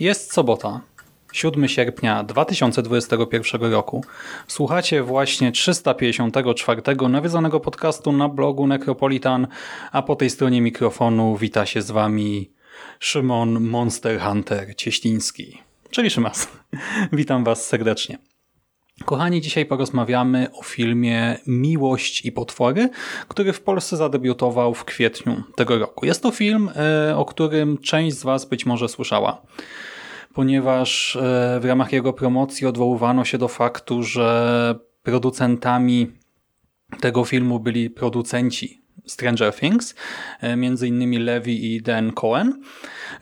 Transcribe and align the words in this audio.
Jest 0.00 0.32
sobota, 0.32 0.80
7 1.32 1.68
sierpnia 1.68 2.24
2021 2.24 3.72
roku. 3.72 4.04
Słuchacie 4.46 5.02
właśnie 5.02 5.52
354 5.52 6.82
nawiedzonego 7.08 7.60
podcastu 7.60 8.12
na 8.12 8.28
blogu 8.28 8.66
Necropolitan, 8.66 9.46
a 9.92 10.02
po 10.02 10.16
tej 10.16 10.30
stronie 10.30 10.60
mikrofonu 10.60 11.36
wita 11.36 11.66
się 11.66 11.82
z 11.82 11.90
wami 11.90 12.50
Szymon 12.98 13.60
Monster 13.60 14.20
Hunter 14.20 14.76
Cieśliński, 14.76 15.62
czyli 15.90 16.10
Szymas. 16.10 16.48
Witam 17.12 17.44
was 17.44 17.66
serdecznie. 17.66 18.33
Kochani, 19.04 19.40
dzisiaj 19.40 19.66
porozmawiamy 19.66 20.48
o 20.52 20.62
filmie 20.62 21.38
Miłość 21.46 22.24
i 22.24 22.32
Potwory, 22.32 22.90
który 23.28 23.52
w 23.52 23.60
Polsce 23.60 23.96
zadebiutował 23.96 24.74
w 24.74 24.84
kwietniu 24.84 25.42
tego 25.56 25.78
roku. 25.78 26.06
Jest 26.06 26.22
to 26.22 26.30
film, 26.30 26.70
e, 26.76 27.16
o 27.16 27.24
którym 27.24 27.78
część 27.78 28.16
z 28.16 28.22
Was 28.22 28.44
być 28.44 28.66
może 28.66 28.88
słyszała, 28.88 29.42
ponieważ 30.34 31.16
e, 31.16 31.20
w 31.60 31.64
ramach 31.64 31.92
jego 31.92 32.12
promocji 32.12 32.66
odwoływano 32.66 33.24
się 33.24 33.38
do 33.38 33.48
faktu, 33.48 34.02
że 34.02 34.74
producentami 35.02 36.12
tego 37.00 37.24
filmu 37.24 37.60
byli 37.60 37.90
producenci 37.90 38.83
Stranger 39.06 39.54
Things, 39.54 39.94
e, 40.40 40.56
między 40.56 40.88
innymi 40.88 41.18
Levi 41.18 41.74
i 41.74 41.82
Dan 41.82 42.12
Cohen. 42.12 42.62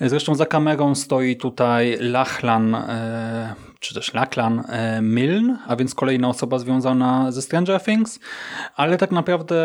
Zresztą 0.01 0.35
za 0.35 0.47
kamerą 0.47 0.95
stoi 0.95 1.37
tutaj 1.37 1.97
Lachlan, 2.01 2.75
e, 2.75 3.55
czy 3.81 3.95
też 3.95 4.15
Lachlan 4.15 4.63
e, 4.69 5.03
Milne, 5.03 5.59
a 5.67 5.77
więc 5.77 5.95
kolejna 5.95 6.29
osoba 6.29 6.59
związana 6.59 7.33
ze 7.33 7.43
Stranger 7.43 7.81
Things, 7.81 8.21
ale 8.77 8.99
tak 8.99 9.11
naprawdę 9.11 9.57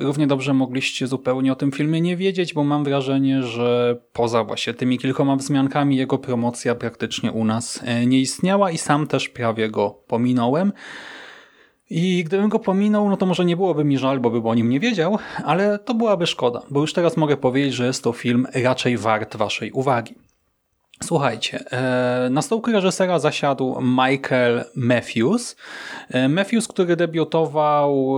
równie 0.00 0.26
dobrze 0.26 0.54
mogliście 0.54 1.06
zupełnie 1.06 1.52
o 1.52 1.56
tym 1.56 1.72
filmie 1.72 2.00
nie 2.00 2.16
wiedzieć, 2.16 2.54
bo 2.54 2.64
mam 2.64 2.84
wrażenie, 2.84 3.42
że 3.42 3.96
poza 4.12 4.44
właśnie 4.44 4.74
tymi 4.74 4.98
kilkoma 4.98 5.36
wzmiankami 5.36 5.96
jego 5.96 6.18
promocja 6.18 6.74
praktycznie 6.74 7.32
u 7.32 7.44
nas 7.44 7.82
nie 8.06 8.20
istniała 8.20 8.70
i 8.70 8.78
sam 8.78 9.06
też 9.06 9.28
prawie 9.28 9.70
go 9.70 9.90
pominąłem. 9.90 10.72
I 11.90 12.24
gdybym 12.24 12.48
go 12.48 12.58
pominął, 12.58 13.10
no 13.10 13.16
to 13.16 13.26
może 13.26 13.44
nie 13.44 13.56
byłoby 13.56 13.84
mi 13.84 13.98
żal, 13.98 14.20
bo 14.20 14.30
bym 14.30 14.46
o 14.46 14.54
nim 14.54 14.70
nie 14.70 14.80
wiedział, 14.80 15.18
ale 15.44 15.78
to 15.78 15.94
byłaby 15.94 16.26
szkoda, 16.26 16.62
bo 16.70 16.80
już 16.80 16.92
teraz 16.92 17.16
mogę 17.16 17.36
powiedzieć, 17.36 17.74
że 17.74 17.86
jest 17.86 18.04
to 18.04 18.12
film 18.12 18.46
raczej 18.54 18.98
wart 18.98 19.36
waszej 19.36 19.72
uwagi. 19.72 20.14
Słuchajcie, 21.04 21.64
e, 21.70 22.30
na 22.30 22.42
stołku 22.42 22.72
reżysera 22.72 23.18
zasiadł 23.18 23.80
Michael 23.80 24.64
Matthews. 24.76 25.56
E, 26.10 26.28
Matthews, 26.28 26.68
który 26.68 26.96
debiutował 26.96 28.16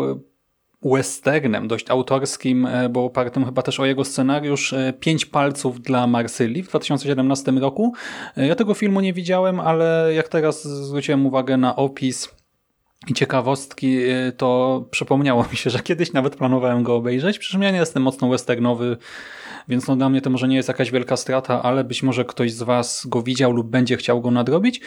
westernem 0.82 1.68
dość 1.68 1.90
autorskim, 1.90 2.66
e, 2.66 2.88
bo 2.88 3.04
opartym 3.04 3.44
chyba 3.44 3.62
też 3.62 3.80
o 3.80 3.86
jego 3.86 4.04
scenariusz 4.04 4.74
Pięć 5.00 5.26
palców 5.26 5.80
dla 5.80 6.06
Marsylii 6.06 6.62
w 6.62 6.68
2017 6.68 7.52
roku. 7.52 7.92
Ja 8.36 8.54
tego 8.54 8.74
filmu 8.74 9.00
nie 9.00 9.12
widziałem, 9.12 9.60
ale 9.60 10.14
jak 10.14 10.28
teraz 10.28 10.64
zwróciłem 10.64 11.26
uwagę 11.26 11.56
na 11.56 11.76
opis 11.76 12.37
i 13.06 13.14
ciekawostki, 13.14 13.98
y, 13.98 14.32
to 14.36 14.84
przypomniało 14.90 15.46
mi 15.50 15.56
się, 15.56 15.70
że 15.70 15.78
kiedyś 15.78 16.12
nawet 16.12 16.36
planowałem 16.36 16.82
go 16.82 16.96
obejrzeć, 16.96 17.38
przy 17.38 17.52
czym 17.52 17.62
ja 17.62 17.70
nie 17.70 17.78
jestem 17.78 18.02
mocno 18.02 18.28
westernowy, 18.28 18.96
więc 19.68 19.88
no 19.88 19.96
dla 19.96 20.08
mnie 20.08 20.20
to 20.20 20.30
może 20.30 20.48
nie 20.48 20.56
jest 20.56 20.68
jakaś 20.68 20.90
wielka 20.90 21.16
strata, 21.16 21.62
ale 21.62 21.84
być 21.84 22.02
może 22.02 22.24
ktoś 22.24 22.52
z 22.52 22.62
Was 22.62 23.06
go 23.06 23.22
widział 23.22 23.52
lub 23.52 23.70
będzie 23.70 23.96
chciał 23.96 24.20
go 24.20 24.30
nadrobić. 24.30 24.80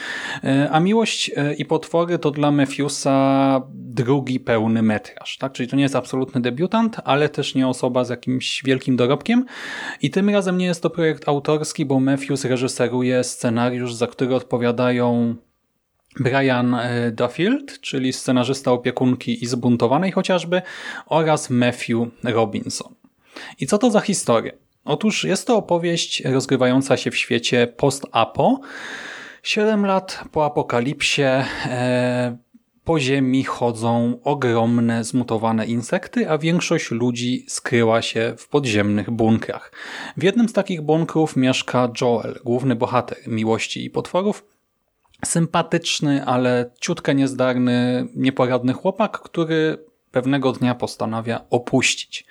Y, 0.44 0.69
a 0.72 0.79
Miłość 0.79 1.29
y, 1.29 1.53
i 1.53 1.66
Potwory 1.66 2.19
to 2.19 2.31
dla 2.31 2.51
Matthewsa 2.51 3.61
drugi 3.73 4.39
pełny 4.39 4.81
metraż, 4.81 5.38
tak? 5.38 5.51
czyli 5.51 5.69
to 5.69 5.75
nie 5.75 5.83
jest 5.83 5.95
absolutny 5.95 6.41
debiutant, 6.41 6.97
ale 7.03 7.29
też 7.29 7.55
nie 7.55 7.67
osoba 7.67 8.03
z 8.03 8.09
jakimś 8.09 8.63
wielkim 8.63 8.95
dorobkiem 8.95 9.45
i 10.01 10.09
tym 10.09 10.29
razem 10.29 10.57
nie 10.57 10.66
jest 10.66 10.83
to 10.83 10.89
projekt 10.89 11.28
autorski, 11.28 11.85
bo 11.85 11.99
Matthews 11.99 12.45
reżyseruje 12.45 13.23
scenariusz, 13.23 13.93
za 13.93 14.07
który 14.07 14.35
odpowiadają 14.35 15.35
Brian 16.19 16.73
e, 16.73 17.11
Duffield, 17.11 17.81
czyli 17.81 18.13
scenarzysta 18.13 18.72
opiekunki 18.72 19.44
i 19.44 19.47
zbuntowanej 19.47 20.11
chociażby, 20.11 20.61
oraz 21.05 21.49
Matthew 21.49 22.07
Robinson. 22.23 22.95
I 23.59 23.67
co 23.67 23.77
to 23.77 23.91
za 23.91 24.01
historia? 24.01 24.53
Otóż 24.85 25.23
jest 25.23 25.47
to 25.47 25.57
opowieść 25.57 26.25
rozgrywająca 26.25 26.97
się 26.97 27.11
w 27.11 27.17
świecie 27.17 27.67
post-apo. 27.67 28.59
Siedem 29.44 29.85
lat 29.85 30.23
po 30.31 30.45
apokalipsie 30.45 31.22
e, 31.66 32.38
po 32.83 32.99
ziemi 32.99 33.43
chodzą 33.43 34.19
ogromne, 34.23 35.03
zmutowane 35.03 35.66
insekty, 35.66 36.29
a 36.29 36.38
większość 36.38 36.91
ludzi 36.91 37.45
skryła 37.47 38.01
się 38.01 38.33
w 38.38 38.47
podziemnych 38.47 39.11
bunkrach. 39.11 39.72
W 40.17 40.23
jednym 40.23 40.49
z 40.49 40.53
takich 40.53 40.81
bunkrów 40.81 41.35
mieszka 41.35 41.91
Joel, 42.01 42.39
główny 42.43 42.75
bohater 42.75 43.17
Miłości 43.28 43.85
i 43.85 43.89
Potworów, 43.89 44.50
sympatyczny, 45.26 46.26
ale 46.26 46.72
ciutkę 46.80 47.16
niezdarny, 47.16 48.08
nieporadny 48.16 48.74
chłopak, 48.74 49.20
który 49.20 49.78
pewnego 50.12 50.52
dnia 50.52 50.76
postanawia 50.76 51.42
opuścić 51.50 52.26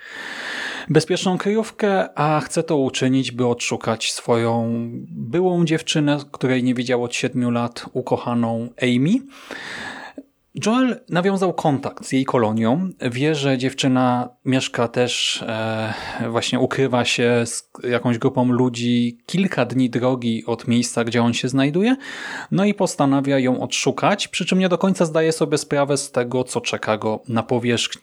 bezpieczną 0.89 1.37
kryjówkę, 1.37 2.19
a 2.19 2.39
chce 2.39 2.63
to 2.63 2.77
uczynić, 2.77 3.31
by 3.31 3.47
odszukać 3.47 4.11
swoją 4.11 4.87
byłą 5.09 5.65
dziewczynę, 5.65 6.19
której 6.31 6.63
nie 6.63 6.73
widział 6.73 7.03
od 7.03 7.15
siedmiu 7.15 7.51
lat, 7.51 7.85
ukochaną 7.93 8.69
Amy. 8.81 9.19
Joel 10.65 10.99
nawiązał 11.09 11.53
kontakt 11.53 12.05
z 12.05 12.11
jej 12.11 12.25
kolonią. 12.25 12.89
Wie, 13.11 13.35
że 13.35 13.57
dziewczyna 13.57 14.29
mieszka 14.45 14.87
też, 14.87 15.43
e, 15.47 15.93
właśnie 16.29 16.59
ukrywa 16.59 17.05
się 17.05 17.43
z 17.45 17.69
jakąś 17.83 18.17
grupą 18.17 18.51
ludzi 18.51 19.17
kilka 19.25 19.65
dni 19.65 19.89
drogi 19.89 20.45
od 20.45 20.67
miejsca, 20.67 21.03
gdzie 21.03 21.23
on 21.23 21.33
się 21.33 21.49
znajduje. 21.49 21.95
No 22.51 22.65
i 22.65 22.73
postanawia 22.73 23.39
ją 23.39 23.61
odszukać, 23.61 24.27
przy 24.27 24.45
czym 24.45 24.59
nie 24.59 24.69
do 24.69 24.77
końca 24.77 25.05
zdaje 25.05 25.31
sobie 25.31 25.57
sprawę 25.57 25.97
z 25.97 26.11
tego, 26.11 26.43
co 26.43 26.61
czeka 26.61 26.97
go 26.97 27.19
na 27.27 27.43
powierzchni. 27.43 28.01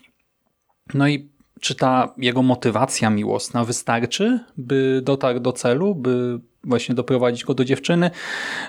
No 0.93 1.07
i 1.07 1.29
czy 1.59 1.75
ta 1.75 2.13
jego 2.17 2.41
motywacja 2.41 3.09
miłosna 3.09 3.65
wystarczy, 3.65 4.39
by 4.57 5.01
dotarł 5.03 5.39
do 5.39 5.53
celu, 5.53 5.95
by 5.95 6.39
właśnie 6.63 6.95
doprowadzić 6.95 7.43
go 7.45 7.53
do 7.53 7.65
dziewczyny, 7.65 8.11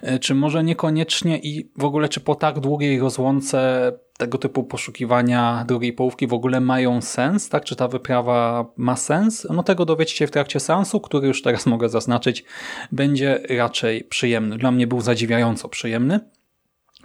e, 0.02 0.18
czy 0.18 0.34
może 0.34 0.64
niekoniecznie 0.64 1.38
i 1.38 1.70
w 1.78 1.84
ogóle 1.84 2.08
czy 2.08 2.20
po 2.20 2.34
tak 2.34 2.60
długiej 2.60 3.00
rozłące 3.00 3.92
tego 4.18 4.38
typu 4.38 4.64
poszukiwania 4.64 5.64
drugiej 5.68 5.92
połówki 5.92 6.26
w 6.26 6.32
ogóle 6.32 6.60
mają 6.60 7.00
sens, 7.00 7.48
tak? 7.48 7.64
Czy 7.64 7.76
ta 7.76 7.88
wyprawa 7.88 8.66
ma 8.76 8.96
sens? 8.96 9.46
No 9.50 9.62
tego 9.62 9.84
dowiecie 9.84 10.16
się 10.16 10.26
w 10.26 10.30
trakcie 10.30 10.60
seansu, 10.60 11.00
który 11.00 11.28
już 11.28 11.42
teraz 11.42 11.66
mogę 11.66 11.88
zaznaczyć, 11.88 12.44
będzie 12.92 13.40
raczej 13.58 14.04
przyjemny. 14.04 14.58
Dla 14.58 14.70
mnie 14.70 14.86
był 14.86 15.00
zadziwiająco 15.00 15.68
przyjemny. 15.68 16.20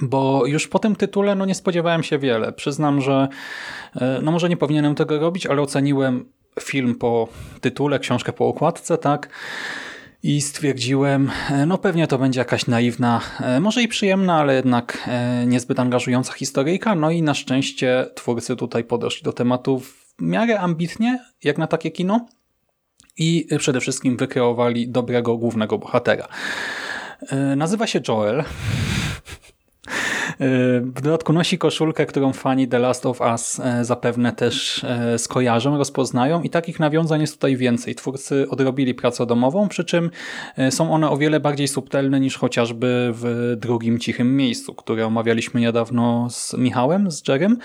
Bo 0.02 0.46
już 0.46 0.68
po 0.68 0.80
tym 0.80 0.96
tytule 0.96 1.36
no 1.36 1.46
nie 1.46 1.56
spodziewałem 1.56 2.04
się 2.04 2.20
wiele. 2.20 2.54
Przyznam, 2.54 3.02
że 3.02 3.28
e, 3.96 4.20
no 4.24 4.32
może 4.32 4.50
nie 4.50 4.58
powinienem 4.58 4.96
tego 4.96 5.20
robić, 5.20 5.46
ale 5.46 5.62
oceniłem 5.62 6.26
film 6.60 6.96
po 6.96 7.28
tytule, 7.62 8.00
książkę 8.00 8.34
po 8.34 8.48
okładce, 8.48 8.98
tak? 8.98 9.30
I 10.26 10.42
stwierdziłem, 10.42 11.32
e, 11.50 11.66
no 11.66 11.78
pewnie 11.78 12.08
to 12.08 12.18
będzie 12.18 12.40
jakaś 12.40 12.68
naiwna, 12.68 13.22
e, 13.42 13.60
może 13.60 13.84
i 13.84 13.88
przyjemna, 13.88 14.40
ale 14.40 14.56
jednak 14.56 15.04
e, 15.08 15.46
niezbyt 15.46 15.80
angażująca 15.80 16.34
historyjka. 16.34 16.96
No 16.96 17.12
i 17.12 17.22
na 17.22 17.34
szczęście 17.34 18.06
twórcy 18.16 18.56
tutaj 18.56 18.84
podeszli 18.84 19.24
do 19.24 19.34
tematu 19.34 19.80
w 19.80 20.16
miarę 20.22 20.60
ambitnie, 20.60 21.20
jak 21.44 21.58
na 21.58 21.68
takie 21.68 21.92
kino 21.92 22.26
i 23.18 23.48
przede 23.60 23.80
wszystkim 23.80 24.18
wykreowali 24.18 24.88
dobrego 24.88 25.38
głównego 25.38 25.78
bohatera. 25.78 26.28
Nazywa 27.56 27.88
się 27.88 28.00
Joel. 28.08 28.44
W 30.40 31.02
dodatku 31.02 31.34
nosi 31.34 31.58
koszulkę, 31.58 32.06
którą 32.06 32.34
fani 32.34 32.68
The 32.68 32.80
Last 32.80 33.06
of 33.06 33.22
Us 33.22 33.60
e, 33.60 33.86
zapewne 33.86 34.34
też 34.34 34.84
e, 34.84 35.20
skojarzą, 35.20 35.78
rozpoznają 35.78 36.42
i 36.42 36.50
takich 36.50 36.80
nawiązań 36.80 37.22
jest 37.22 37.34
tutaj 37.34 37.58
więcej. 37.58 37.96
Twórcy 37.96 38.50
odrobili 38.50 38.94
pracę 38.94 39.26
domową, 39.26 39.68
przy 39.68 39.86
czym 39.86 40.12
e, 40.58 40.72
są 40.72 40.94
one 40.94 41.10
o 41.10 41.18
wiele 41.18 41.40
bardziej 41.40 41.68
subtelne 41.68 42.20
niż 42.20 42.38
chociażby 42.38 43.12
w 43.14 43.54
drugim 43.58 44.00
cichym 44.00 44.38
miejscu, 44.38 44.74
które 44.74 45.06
omawialiśmy 45.06 45.62
niedawno 45.62 46.28
z 46.30 46.54
Michałem, 46.58 47.12
z 47.12 47.28
Jerem. 47.28 47.58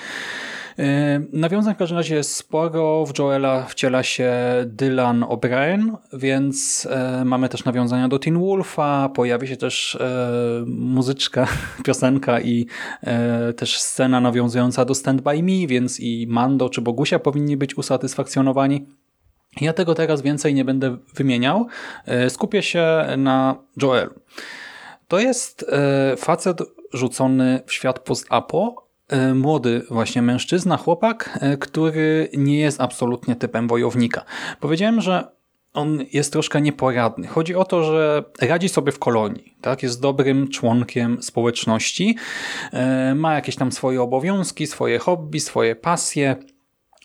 E, 0.81 1.21
nawiązań 1.33 1.75
w 1.75 1.79
każdym 1.79 1.99
razie 1.99 2.15
jest 2.15 2.37
sporo. 2.37 3.07
W 3.07 3.19
Joela 3.19 3.65
wciela 3.65 4.03
się 4.03 4.33
Dylan 4.67 5.21
O'Brien, 5.21 5.97
więc 6.13 6.89
e, 6.91 7.25
mamy 7.25 7.49
też 7.49 7.65
nawiązania 7.65 8.09
do 8.09 8.19
Teen 8.19 8.39
Wolfa, 8.39 9.09
pojawi 9.09 9.49
się 9.49 9.57
też 9.57 9.95
e, 9.95 10.65
muzyczka, 10.67 11.47
piosenka 11.85 12.41
i 12.41 12.67
też 13.57 13.81
scena 13.81 14.21
nawiązująca 14.21 14.85
do 14.85 14.95
Stand 14.95 15.21
By 15.21 15.43
Me, 15.43 15.67
więc 15.67 16.01
i 16.01 16.27
Mando 16.29 16.69
czy 16.69 16.81
Bogusia 16.81 17.19
powinni 17.19 17.57
być 17.57 17.79
usatysfakcjonowani. 17.79 18.87
Ja 19.61 19.73
tego 19.73 19.95
teraz 19.95 20.23
więcej 20.23 20.55
nie 20.55 20.65
będę 20.65 20.97
wymieniał. 21.15 21.67
Skupię 22.29 22.63
się 22.63 23.07
na 23.17 23.57
Joelu. 23.83 24.15
To 25.09 25.19
jest 25.19 25.67
facet 26.17 26.63
rzucony 26.93 27.61
w 27.67 27.73
świat 27.73 27.99
post-apo, 27.99 28.75
E, 28.75 28.90
młody 29.35 29.83
właśnie 29.91 30.23
mężczyzna, 30.23 30.77
chłopak, 30.77 31.39
e, 31.41 31.57
który 31.57 32.29
nie 32.37 32.61
jest 32.61 32.81
absolutnie 32.81 33.37
typem 33.37 33.69
wojownika. 33.69 34.25
Powiedziałem, 34.61 35.01
że 35.01 35.41
on 35.73 35.99
jest 36.13 36.33
troszkę 36.33 36.61
nieporadny. 36.61 37.27
Chodzi 37.27 37.55
o 37.55 37.65
to, 37.65 37.85
że 37.85 38.25
radzi 38.41 38.69
sobie 38.69 38.93
w 38.93 38.99
kolonii, 38.99 39.57
tak? 39.61 39.83
jest 39.83 40.01
dobrym 40.01 40.49
członkiem 40.49 41.23
społeczności, 41.23 42.17
e, 42.73 43.15
ma 43.15 43.35
jakieś 43.35 43.57
tam 43.57 43.73
swoje 43.73 44.03
obowiązki, 44.03 44.67
swoje 44.67 44.99
hobby, 44.99 45.41
swoje 45.41 45.77
pasje, 45.77 46.37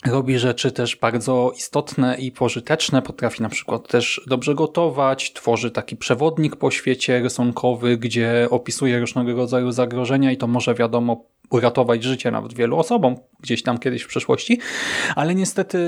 robi 0.06 0.40
rzeczy 0.40 0.72
też 0.72 0.96
bardzo 0.96 1.52
istotne 1.58 2.18
i 2.18 2.32
pożyteczne, 2.32 3.02
potrafi 3.02 3.44
na 3.44 3.50
przykład 3.50 3.88
też 3.88 4.22
dobrze 4.28 4.56
gotować, 4.56 5.34
tworzy 5.34 5.72
taki 5.72 5.96
przewodnik 5.96 6.56
po 6.56 6.72
świecie 6.72 7.22
rysunkowy, 7.22 7.98
gdzie 7.98 8.48
opisuje 8.50 9.00
różnego 9.00 9.36
rodzaju 9.36 9.72
zagrożenia 9.72 10.32
i 10.32 10.38
to 10.38 10.48
może 10.48 10.76
wiadomo 10.76 11.26
uratować 11.56 12.04
życie 12.04 12.32
nawet 12.32 12.54
wielu 12.54 12.78
osobom 12.78 13.16
gdzieś 13.40 13.64
tam 13.64 13.78
kiedyś 13.78 14.04
w 14.04 14.08
przeszłości, 14.08 14.60
ale 15.16 15.36
niestety 15.36 15.80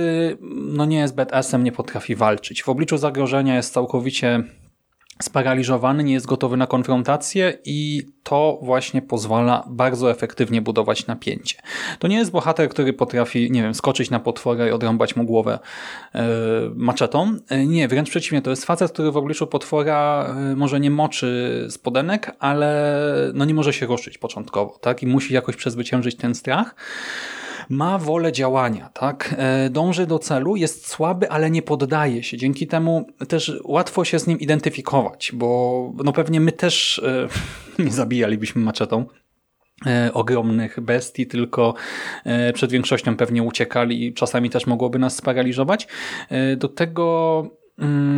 no 0.52 0.86
nie 0.86 0.98
jest 0.98 1.16
badassem, 1.16 1.64
nie 1.64 1.72
potrafi 1.72 2.16
walczyć. 2.16 2.64
W 2.64 2.70
obliczu 2.70 2.98
zagrożenia 2.98 3.56
jest 3.56 3.74
całkowicie 3.74 4.44
sparaliżowany, 5.22 6.04
nie 6.04 6.14
jest 6.14 6.26
gotowy 6.26 6.58
na 6.58 6.68
konfrontację 6.68 7.58
i 7.66 8.08
to 8.24 8.60
właśnie 8.62 9.02
pozwala 9.02 9.64
bardzo 9.70 10.12
efektywnie 10.12 10.62
budować 10.62 11.08
napięcie. 11.08 11.56
To 12.00 12.08
nie 12.08 12.18
jest 12.18 12.32
bohater, 12.32 12.70
który 12.70 12.94
potrafi, 12.94 13.52
nie 13.52 13.62
wiem, 13.62 13.74
skoczyć 13.74 14.10
na 14.10 14.20
potwora 14.20 14.68
i 14.68 14.72
odrąbać 14.72 15.16
mu 15.16 15.24
głowę 15.24 15.60
yy, 16.14 16.22
maczetą. 16.76 17.38
E, 17.50 17.66
nie, 17.66 17.88
wręcz 17.88 18.10
przeciwnie, 18.10 18.42
to 18.42 18.50
jest 18.50 18.66
facet, 18.66 18.92
który 18.92 19.12
w 19.12 19.18
obliczu 19.18 19.48
potwora 19.48 20.36
yy, 20.50 20.56
może 20.56 20.80
nie 20.80 20.92
moczy 20.92 21.68
spodenek, 21.70 22.36
ale 22.40 23.02
no 23.34 23.46
nie 23.46 23.54
może 23.54 23.74
się 23.74 23.86
ruszyć 23.86 24.18
początkowo, 24.18 24.80
tak? 24.82 25.04
I 25.04 25.08
musi 25.08 25.34
jakoś 25.34 25.56
przezwyciężyć 25.56 26.16
ten 26.16 26.36
strach 26.36 26.76
ma 27.70 27.98
wolę 27.98 28.32
działania, 28.32 28.90
tak? 28.94 29.36
E, 29.38 29.70
dąży 29.70 30.08
do 30.08 30.20
celu, 30.20 30.56
jest 30.56 30.88
słaby, 30.88 31.30
ale 31.30 31.52
nie 31.52 31.62
poddaje 31.62 32.24
się. 32.24 32.38
Dzięki 32.38 32.68
temu 32.68 33.08
też 33.28 33.52
łatwo 33.64 34.06
się 34.06 34.20
z 34.20 34.28
nim 34.28 34.40
identyfikować, 34.40 35.32
bo 35.34 35.92
no 36.04 36.14
pewnie 36.14 36.40
my 36.40 36.52
też 36.52 37.00
e, 37.00 37.28
nie 37.84 37.92
zabijalibyśmy 37.92 38.62
maczetą 38.62 39.06
e, 39.86 40.14
ogromnych 40.14 40.80
bestii, 40.80 41.28
tylko 41.28 41.74
przed 42.54 42.72
większością 42.72 43.18
pewnie 43.18 43.44
uciekali 43.44 44.06
i 44.06 44.14
czasami 44.14 44.50
też 44.50 44.68
mogłoby 44.68 45.00
nas 45.00 45.16
sparaliżować. 45.16 45.88
Do 46.58 46.68
tego 46.68 47.44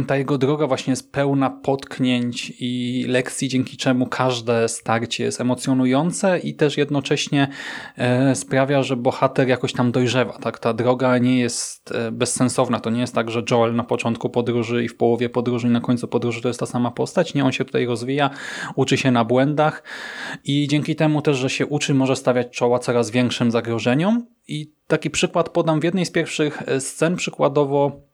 ta 0.08 0.18
jego 0.18 0.38
droga 0.38 0.68
właśnie 0.68 0.92
jest 0.92 1.12
pełna 1.12 1.50
potknięć 1.50 2.54
i 2.60 3.06
lekcji, 3.08 3.50
dzięki 3.50 3.78
czemu 3.78 4.08
każde 4.08 4.70
starcie 4.70 5.24
jest 5.24 5.42
emocjonujące 5.42 6.40
i 6.40 6.54
też 6.54 6.78
jednocześnie 6.78 7.48
e, 7.98 8.36
sprawia, 8.36 8.84
że 8.84 8.96
bohater 8.96 9.48
jakoś 9.48 9.74
tam 9.74 9.92
dojrzewa. 9.92 10.34
Tak? 10.34 10.60
Ta 10.60 10.74
droga 10.74 11.18
nie 11.18 11.40
jest 11.40 11.92
e, 11.92 12.12
bezsensowna. 12.12 12.80
To 12.80 12.90
nie 12.90 13.02
jest 13.02 13.16
tak, 13.16 13.32
że 13.32 13.44
Joel 13.52 13.76
na 13.76 13.84
początku 13.84 14.30
podróży 14.30 14.84
i 14.84 14.88
w 14.88 14.98
połowie 14.98 15.30
podróży 15.30 15.68
i 15.68 15.72
na 15.72 15.82
końcu 15.82 16.08
podróży 16.08 16.42
to 16.42 16.48
jest 16.48 16.60
ta 16.60 16.66
sama 16.66 16.92
postać. 16.92 17.34
Nie, 17.34 17.46
on 17.46 17.52
się 17.52 17.66
tutaj 17.66 17.86
rozwija, 17.86 18.30
uczy 18.76 18.98
się 18.98 19.12
na 19.12 19.26
błędach 19.26 19.84
i 20.44 20.68
dzięki 20.68 20.96
temu 20.96 21.22
też, 21.22 21.38
że 21.38 21.50
się 21.50 21.66
uczy, 21.66 21.94
może 21.94 22.16
stawiać 22.16 22.50
czoła 22.50 22.80
coraz 22.80 23.12
większym 23.12 23.52
zagrożeniom. 23.52 24.26
I 24.48 24.74
taki 24.88 25.10
przykład 25.10 25.50
podam 25.50 25.80
w 25.80 25.84
jednej 25.84 26.06
z 26.06 26.12
pierwszych 26.12 26.62
e, 26.66 26.82
scen, 26.82 27.16
przykładowo 27.16 28.09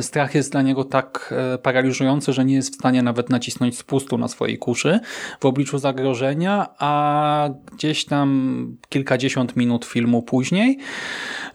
strach 0.00 0.34
jest 0.34 0.52
dla 0.52 0.62
niego 0.62 0.84
tak 0.84 1.34
e, 1.54 1.58
paraliżujący, 1.58 2.32
że 2.32 2.44
nie 2.44 2.54
jest 2.54 2.72
w 2.72 2.74
stanie 2.74 3.02
nawet 3.02 3.30
nacisnąć 3.30 3.78
spustu 3.78 4.18
na 4.18 4.28
swojej 4.28 4.58
kuszy 4.58 5.00
w 5.40 5.46
obliczu 5.46 5.78
zagrożenia, 5.78 6.66
a 6.78 7.50
gdzieś 7.72 8.04
tam 8.04 8.76
kilkadziesiąt 8.88 9.56
minut 9.56 9.84
filmu 9.84 10.22
później, 10.22 10.78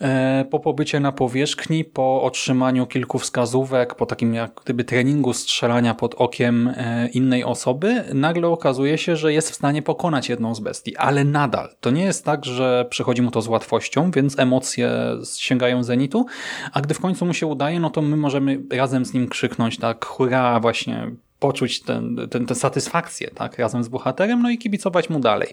e, 0.02 0.46
po 0.52 0.60
pobycie 0.60 1.00
na 1.00 1.12
powierzchni, 1.12 1.86
po 1.86 2.24
otrzymaniu 2.24 2.88
kilku 2.88 3.20
wskazówek, 3.20 3.96
po 3.96 4.06
takim 4.06 4.34
jak 4.34 4.62
gdyby 4.64 4.84
treningu 4.84 5.34
strzelania 5.34 5.94
pod 5.94 6.16
okiem 6.16 6.74
innej 7.14 7.44
osoby, 7.44 8.04
nagle 8.14 8.48
okazuje 8.48 8.98
się, 8.98 9.16
że 9.16 9.34
jest 9.34 9.52
w 9.52 9.56
stanie 9.56 9.82
pokonać 9.82 10.30
jedną 10.30 10.56
z 10.56 10.60
bestii, 10.60 10.96
ale 10.96 11.24
nadal. 11.24 11.70
To 11.80 11.92
nie 11.92 12.04
jest 12.04 12.26
tak, 12.26 12.46
że 12.46 12.86
przychodzi 12.90 13.22
mu 13.22 13.32
to 13.32 13.42
z 13.42 13.48
łatwością, 13.48 14.12
więc 14.12 14.40
emocje 14.40 14.92
sięgają 15.38 15.84
zenitu, 15.84 16.26
a 16.74 16.82
gdy 16.82 16.94
w 16.94 17.00
końcu 17.00 17.26
mu 17.26 17.34
się 17.34 17.48
uda 17.48 17.67
no 17.80 17.90
to 17.90 18.02
my 18.02 18.18
możemy 18.18 18.60
razem 18.72 19.06
z 19.06 19.14
nim 19.14 19.28
krzyknąć 19.28 19.78
tak 19.78 20.06
hurra, 20.06 20.60
właśnie 20.60 21.12
poczuć 21.40 21.82
tę 21.82 22.02
ten, 22.32 22.46
ten, 22.46 22.56
satysfakcję 22.56 23.32
tak, 23.32 23.60
razem 23.60 23.84
z 23.84 23.88
bohaterem, 23.88 24.42
no 24.42 24.50
i 24.50 24.58
kibicować 24.58 25.10
mu 25.10 25.20
dalej. 25.20 25.50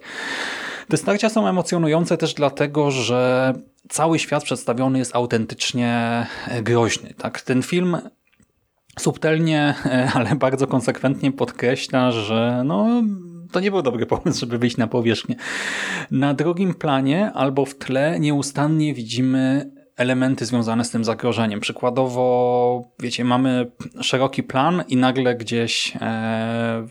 Te 0.89 0.97
starcia 0.97 1.29
są 1.29 1.49
emocjonujące 1.49 2.17
też 2.17 2.35
dlatego, 2.35 2.91
że 2.91 3.53
cały 3.89 4.19
świat 4.19 4.45
przedstawiony 4.45 4.99
jest 4.99 5.17
autentycznie 5.17 6.27
groźny. 6.63 7.15
Tak? 7.19 7.41
Ten 7.41 7.63
film 7.63 7.99
subtelnie, 8.99 9.75
ale 10.15 10.37
bardzo 10.37 10.67
konsekwentnie 10.67 11.33
podkreśla, 11.33 12.11
że 12.11 12.63
no, 12.65 13.03
to 13.53 13.61
nie 13.61 13.71
był 13.71 13.83
dobry 13.83 14.07
pomysł, 14.07 14.41
żeby 14.41 14.59
wyjść 14.59 14.77
na 14.77 14.87
powierzchnię. 14.87 15.37
Na 16.11 16.35
drugim 16.35 16.75
planie 16.75 17.33
albo 17.33 17.65
w 17.65 17.75
tle 17.75 18.21
nieustannie 18.21 18.95
widzimy 18.95 19.71
elementy 19.97 20.47
związane 20.47 20.85
z 20.85 20.91
tym 20.91 21.05
zagrożeniem. 21.05 21.61
Przykładowo, 21.61 22.93
wiecie, 23.01 23.25
mamy 23.25 23.71
szeroki 24.01 24.43
plan 24.43 24.85
i 24.89 24.97
nagle 24.97 25.35
gdzieś 25.35 25.97
e, 25.97 26.01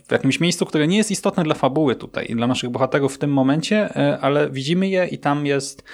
w 0.08 0.12
jakimś 0.12 0.40
miejscu, 0.40 0.66
które 0.66 0.86
nie 0.86 0.96
jest 0.96 1.10
istotne 1.10 1.44
dla 1.44 1.54
fabuły 1.54 1.96
tutaj 1.96 2.26
i 2.28 2.34
dla 2.34 2.46
naszych 2.46 2.70
bohaterów 2.70 3.14
w 3.14 3.18
tym 3.18 3.32
momencie, 3.32 3.96
e, 3.96 4.18
ale 4.20 4.50
widzimy 4.50 4.88
je 4.88 5.06
i 5.06 5.18
tam 5.18 5.46
jest 5.46 5.84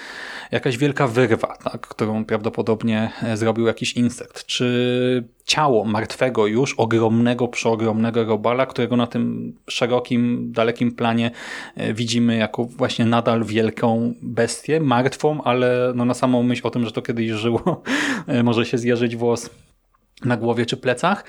jakaś 0.50 0.76
wielka 0.76 1.06
wyrwa, 1.06 1.56
tak, 1.64 1.80
którą 1.80 2.24
prawdopodobnie 2.24 3.10
e, 3.22 3.36
zrobił 3.36 3.66
jakiś 3.66 3.92
insekt. 3.92 4.46
Czy 4.46 5.28
ciało 5.50 5.84
martwego 5.84 6.46
już, 6.46 6.74
ogromnego, 6.74 7.48
przeogromnego 7.48 8.24
robala, 8.24 8.66
którego 8.66 8.96
na 8.96 9.06
tym 9.06 9.54
szerokim, 9.68 10.52
dalekim 10.52 10.92
planie 10.92 11.30
e, 11.76 11.94
widzimy 11.94 12.36
jako 12.36 12.64
właśnie 12.64 13.04
nadal 13.04 13.44
wielką 13.44 14.14
bestię, 14.22 14.80
martwą, 14.80 15.42
ale 15.42 15.92
no 15.94 16.04
na 16.04 16.14
samą 16.14 16.42
myśl 16.42 16.66
o 16.66 16.70
tym, 16.70 16.84
że 16.84 16.92
to 16.92 17.02
kiedyś 17.02 17.30
żyło, 17.30 17.82
e, 18.26 18.42
może 18.42 18.66
się 18.66 18.78
zjeżyć 18.78 19.16
włos 19.16 19.50
na 20.24 20.36
głowie 20.36 20.66
czy 20.66 20.76
plecach. 20.76 21.24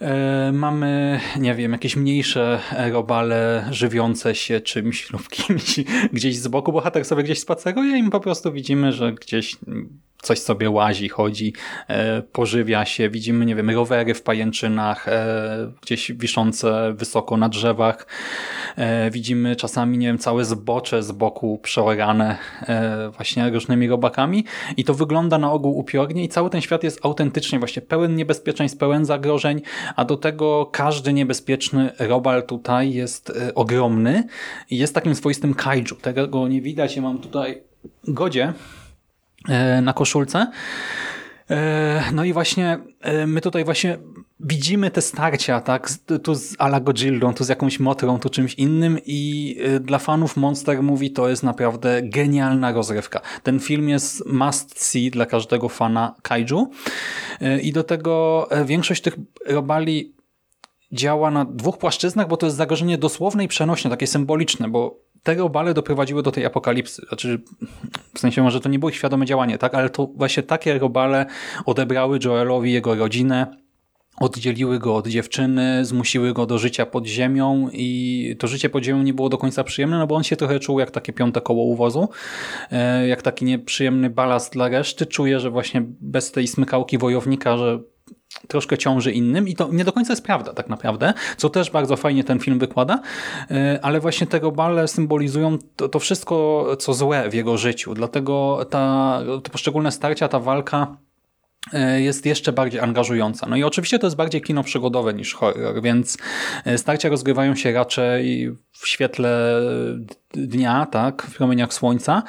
E, 0.00 0.52
mamy, 0.52 1.20
nie 1.38 1.54
wiem, 1.54 1.72
jakieś 1.72 1.96
mniejsze 1.96 2.60
robale 2.92 3.68
żywiące 3.70 4.34
się 4.34 4.60
czymś 4.60 5.10
lub 5.12 5.28
kimś 5.28 5.80
gdzieś 6.12 6.38
z 6.38 6.48
boku. 6.48 6.72
Bohater 6.72 7.04
sobie 7.04 7.22
gdzieś 7.22 7.40
spaceruje 7.40 7.98
i 7.98 8.10
po 8.10 8.20
prostu 8.20 8.52
widzimy, 8.52 8.92
że 8.92 9.12
gdzieś 9.12 9.56
coś 10.24 10.38
sobie 10.38 10.70
łazi, 10.70 11.08
chodzi, 11.08 11.52
e, 11.88 12.22
pożywia 12.22 12.84
się. 12.84 13.10
Widzimy, 13.10 13.44
nie 13.44 13.54
wiem, 13.54 13.70
rowery 13.70 14.14
w 14.14 14.22
pajęczynach, 14.22 15.08
e, 15.08 15.72
gdzieś 15.82 16.12
wiszące 16.12 16.94
wysoko 16.96 17.36
na 17.36 17.48
drzewach. 17.48 18.06
E, 18.76 19.10
widzimy 19.10 19.56
czasami, 19.56 19.98
nie 19.98 20.06
wiem, 20.06 20.18
całe 20.18 20.44
zbocze 20.44 21.02
z 21.02 21.12
boku 21.12 21.58
przeorane 21.62 22.36
właśnie 23.16 23.50
różnymi 23.50 23.88
robakami 23.88 24.44
i 24.76 24.84
to 24.84 24.94
wygląda 24.94 25.38
na 25.38 25.52
ogół 25.52 25.78
upiornie 25.78 26.24
i 26.24 26.28
cały 26.28 26.50
ten 26.50 26.60
świat 26.60 26.84
jest 26.84 27.00
autentycznie 27.02 27.58
właśnie 27.58 27.82
pełen 27.82 28.16
niebezpieczeństw, 28.16 28.78
pełen 28.78 29.04
zagrożeń, 29.04 29.62
a 29.96 30.04
do 30.04 30.16
tego 30.16 30.66
każdy 30.72 31.12
niebezpieczny 31.12 31.90
robal 31.98 32.42
tutaj 32.42 32.92
jest 32.92 33.32
ogromny 33.54 34.24
i 34.70 34.78
jest 34.78 34.94
takim 34.94 35.14
swoistym 35.14 35.54
kaiju. 35.54 35.96
Tego 36.02 36.48
nie 36.48 36.60
widać, 36.60 36.96
ja 36.96 37.02
mam 37.02 37.18
tutaj 37.18 37.62
godzie, 38.08 38.52
na 39.82 39.92
koszulce. 39.92 40.46
No 42.12 42.24
i 42.24 42.32
właśnie 42.32 42.78
my 43.26 43.40
tutaj 43.40 43.64
właśnie 43.64 43.98
widzimy 44.40 44.90
te 44.90 45.02
starcia, 45.02 45.60
tak? 45.60 45.90
Tu 46.22 46.34
z 46.34 46.56
Alago 46.58 46.92
Gildą, 46.92 47.34
tu 47.34 47.44
z 47.44 47.48
jakąś 47.48 47.80
Motrą, 47.80 48.18
tu 48.18 48.30
czymś 48.30 48.54
innym 48.54 48.98
i 49.06 49.56
dla 49.80 49.98
fanów 49.98 50.36
Monster 50.36 50.82
Movie 50.82 51.10
to 51.10 51.28
jest 51.28 51.42
naprawdę 51.42 52.02
genialna 52.02 52.72
rozrywka. 52.72 53.20
Ten 53.42 53.60
film 53.60 53.88
jest 53.88 54.26
must 54.26 54.84
see 54.84 55.10
dla 55.10 55.26
każdego 55.26 55.68
fana 55.68 56.14
kaiju 56.22 56.70
i 57.62 57.72
do 57.72 57.84
tego 57.84 58.48
większość 58.64 59.02
tych 59.02 59.16
robali 59.46 60.14
działa 60.92 61.30
na 61.30 61.44
dwóch 61.44 61.78
płaszczyznach, 61.78 62.28
bo 62.28 62.36
to 62.36 62.46
jest 62.46 62.56
zagrożenie 62.56 62.98
dosłowne 62.98 63.44
i 63.44 63.48
przenośne, 63.48 63.90
takie 63.90 64.06
symboliczne, 64.06 64.68
bo 64.68 65.00
te 65.24 65.34
robale 65.34 65.74
doprowadziły 65.74 66.22
do 66.22 66.32
tej 66.32 66.46
apokalipsy. 66.46 67.06
Znaczy, 67.08 67.42
w 68.14 68.18
sensie 68.18 68.42
może 68.42 68.60
to 68.60 68.68
nie 68.68 68.78
było 68.78 68.92
świadome 68.92 69.26
działanie, 69.26 69.58
tak? 69.58 69.74
ale 69.74 69.90
to 69.90 70.06
właśnie 70.06 70.42
takie 70.42 70.78
robale 70.78 71.26
odebrały 71.66 72.18
Joelowi 72.24 72.72
jego 72.72 72.94
rodzinę, 72.94 73.46
oddzieliły 74.20 74.78
go 74.78 74.96
od 74.96 75.08
dziewczyny, 75.08 75.84
zmusiły 75.84 76.32
go 76.32 76.46
do 76.46 76.58
życia 76.58 76.86
pod 76.86 77.06
ziemią 77.06 77.68
i 77.72 78.36
to 78.38 78.46
życie 78.46 78.68
pod 78.70 78.84
ziemią 78.84 79.02
nie 79.02 79.14
było 79.14 79.28
do 79.28 79.38
końca 79.38 79.64
przyjemne, 79.64 79.98
no 79.98 80.06
bo 80.06 80.14
on 80.14 80.22
się 80.22 80.36
trochę 80.36 80.60
czuł 80.60 80.80
jak 80.80 80.90
takie 80.90 81.12
piąte 81.12 81.40
koło 81.40 81.64
uwozu, 81.64 82.08
e, 82.70 83.08
jak 83.08 83.22
taki 83.22 83.44
nieprzyjemny 83.44 84.10
balast 84.10 84.52
dla 84.52 84.68
reszty. 84.68 85.06
Czuje, 85.06 85.40
że 85.40 85.50
właśnie 85.50 85.82
bez 86.00 86.32
tej 86.32 86.46
smykałki 86.46 86.98
wojownika, 86.98 87.56
że 87.56 87.80
troszkę 88.48 88.78
ciąży 88.78 89.12
innym 89.12 89.48
i 89.48 89.54
to 89.54 89.68
nie 89.72 89.84
do 89.84 89.92
końca 89.92 90.12
jest 90.12 90.24
prawda 90.24 90.52
tak 90.52 90.68
naprawdę, 90.68 91.14
co 91.36 91.50
też 91.50 91.70
bardzo 91.70 91.96
fajnie 91.96 92.24
ten 92.24 92.38
film 92.38 92.58
wykłada, 92.58 93.00
e, 93.50 93.78
ale 93.82 94.00
właśnie 94.00 94.26
te 94.26 94.38
robale 94.38 94.88
symbolizują 94.88 95.58
to, 95.76 95.88
to 95.88 95.98
wszystko, 95.98 96.66
co 96.78 96.94
złe 96.94 97.30
w 97.30 97.34
jego 97.34 97.58
życiu, 97.58 97.94
dlatego 97.94 98.66
ta, 98.70 99.20
te 99.42 99.50
poszczególne 99.50 99.92
starcia, 99.92 100.28
ta 100.28 100.40
walka 100.40 100.96
e, 101.72 102.00
jest 102.00 102.26
jeszcze 102.26 102.52
bardziej 102.52 102.80
angażująca. 102.80 103.46
No 103.48 103.56
i 103.56 103.62
oczywiście 103.62 103.98
to 103.98 104.06
jest 104.06 104.16
bardziej 104.16 104.42
kino 104.42 104.64
przygodowe 104.64 105.14
niż 105.14 105.34
horror, 105.34 105.82
więc 105.82 106.18
e, 106.64 106.78
starcia 106.78 107.08
rozgrywają 107.08 107.54
się 107.54 107.72
raczej 107.72 108.56
w 108.72 108.88
świetle 108.88 109.60
dnia, 110.32 110.86
tak, 110.86 111.22
w 111.22 111.36
promieniach 111.36 111.74
słońca, 111.74 112.22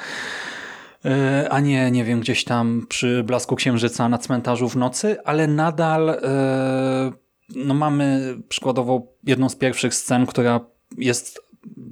a 1.50 1.60
nie, 1.60 1.90
nie 1.90 2.04
wiem, 2.04 2.20
gdzieś 2.20 2.44
tam 2.44 2.86
przy 2.88 3.22
blasku 3.24 3.56
księżyca 3.56 4.08
na 4.08 4.18
cmentarzu 4.18 4.68
w 4.68 4.76
nocy, 4.76 5.16
ale 5.24 5.46
nadal 5.46 6.10
e, 6.10 7.12
no 7.54 7.74
mamy 7.74 8.36
przykładowo 8.48 9.12
jedną 9.24 9.48
z 9.48 9.56
pierwszych 9.56 9.94
scen, 9.94 10.26
która 10.26 10.60
jest 10.98 11.40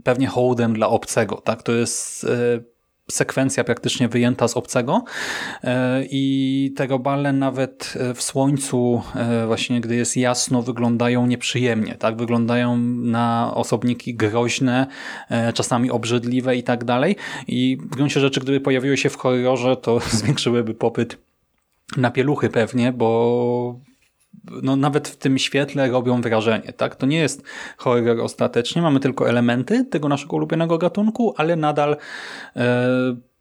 pewnie 0.05 0.27
hołdem 0.27 0.75
dla 0.75 0.89
obcego. 0.89 1.37
Tak? 1.37 1.63
To 1.63 1.73
jest 1.73 2.25
e, 2.25 2.29
sekwencja 3.11 3.65
praktycznie 3.65 4.09
wyjęta 4.09 4.49
z 4.49 4.57
obcego 4.57 5.05
e, 5.65 6.05
i 6.11 6.73
te 6.77 6.87
robale 6.87 7.33
nawet 7.33 7.95
e, 7.97 8.15
w 8.15 8.23
słońcu, 8.23 9.03
e, 9.15 9.47
właśnie 9.47 9.81
gdy 9.81 9.97
jest 9.97 10.17
jasno, 10.17 10.63
wyglądają 10.63 11.27
nieprzyjemnie. 11.27 11.95
tak 11.95 12.17
Wyglądają 12.17 12.77
na 13.03 13.53
osobniki 13.55 14.15
groźne, 14.15 14.87
czasami 15.55 15.91
obrzydliwe 15.91 16.57
i 16.57 16.63
tak 16.63 16.85
dalej. 16.85 17.17
I 17.49 17.79
w 17.81 17.87
gruncie 17.87 18.21
rzeczy, 18.21 18.41
gdyby 18.41 18.61
pojawiły 18.61 18.97
się 18.97 19.11
w 19.11 19.17
horrorze, 19.17 19.77
to 19.77 20.01
zwiększyłyby 20.11 20.75
popyt 20.75 21.19
na 21.97 22.11
pieluchy 22.11 22.49
pewnie, 22.49 22.93
bo 22.93 23.81
no 24.63 24.77
nawet 24.77 25.09
w 25.09 25.17
tym 25.17 25.39
świetle 25.39 25.91
robią 25.91 26.21
wrażenie. 26.21 26.73
Tak? 26.73 26.97
To 26.97 27.07
nie 27.07 27.19
jest 27.19 27.43
horror 27.77 28.21
ostatecznie, 28.21 28.83
mamy 28.83 29.01
tylko 29.01 29.29
elementy 29.29 29.85
tego 29.85 30.09
naszego 30.09 30.37
ulubionego 30.37 30.79
gatunku, 30.79 31.35
ale 31.37 31.57
nadal 31.57 31.97
e, 32.57 32.87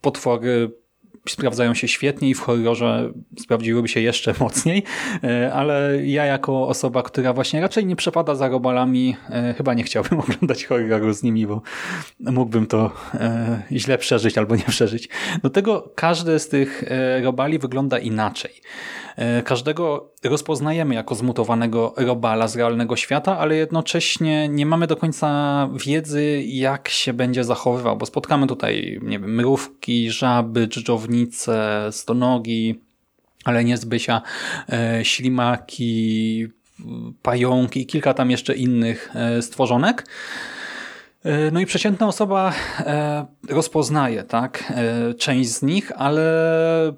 potwory 0.01 0.82
sprawdzają 1.29 1.73
się 1.73 1.87
świetnie 1.87 2.29
i 2.29 2.33
w 2.33 2.39
horrorze 2.39 3.13
sprawdziłyby 3.39 3.87
się 3.87 3.99
jeszcze 3.99 4.33
mocniej, 4.39 4.83
e, 5.23 5.53
ale 5.53 6.05
ja 6.05 6.25
jako 6.25 6.67
osoba, 6.67 7.03
która 7.03 7.33
właśnie 7.33 7.61
raczej 7.61 7.85
nie 7.85 7.95
przepada 7.95 8.35
za 8.35 8.49
robalami, 8.49 9.15
e, 9.29 9.53
chyba 9.53 9.73
nie 9.73 9.83
chciałbym 9.83 10.19
oglądać 10.29 10.65
horroru 10.65 11.13
z 11.13 11.23
nimi, 11.23 11.47
bo 11.47 11.61
mógłbym 12.19 12.67
to 12.67 12.91
e, 13.13 13.61
źle 13.71 13.97
przeżyć 13.97 14.37
albo 14.37 14.55
nie 14.55 14.63
przeżyć. 14.63 15.09
Do 15.43 15.49
tego 15.49 15.91
każdy 15.95 16.39
z 16.39 16.49
tych 16.49 16.83
robali 17.23 17.59
wygląda 17.59 17.99
inaczej. 17.99 18.51
Każdego 19.43 20.13
rozpoznajemy 20.23 20.95
jako 20.95 21.15
zmutowanego 21.15 21.93
robala 21.97 22.47
z 22.47 22.55
realnego 22.55 22.95
świata, 22.95 23.37
ale 23.37 23.55
jednocześnie 23.55 24.49
nie 24.49 24.65
mamy 24.65 24.87
do 24.87 24.95
końca 24.95 25.69
wiedzy, 25.85 26.43
jak 26.45 26.89
się 26.89 27.13
będzie 27.13 27.43
zachowywał, 27.43 27.97
bo 27.97 28.05
spotkamy 28.05 28.47
tutaj, 28.47 28.99
nie 29.01 29.19
wiem, 29.19 29.35
mrówki, 29.35 30.11
żaby, 30.11 30.67
dżdżownice, 31.13 31.89
stonogi, 31.91 32.81
ale 33.45 33.63
nie 33.63 33.77
zbysia, 33.77 34.21
e, 34.69 34.99
ślimaki, 35.05 36.47
pająki 37.21 37.81
i 37.81 37.85
kilka 37.85 38.13
tam 38.13 38.31
jeszcze 38.31 38.55
innych 38.55 39.11
e, 39.15 39.41
stworzonek. 39.41 40.05
E, 41.23 41.51
no 41.51 41.59
i 41.59 41.65
przeciętna 41.65 42.07
osoba 42.07 42.53
e, 42.79 43.25
rozpoznaje 43.49 44.23
tak, 44.23 44.73
e, 44.75 45.13
część 45.13 45.49
z 45.49 45.61
nich, 45.61 45.91
ale 45.95 46.23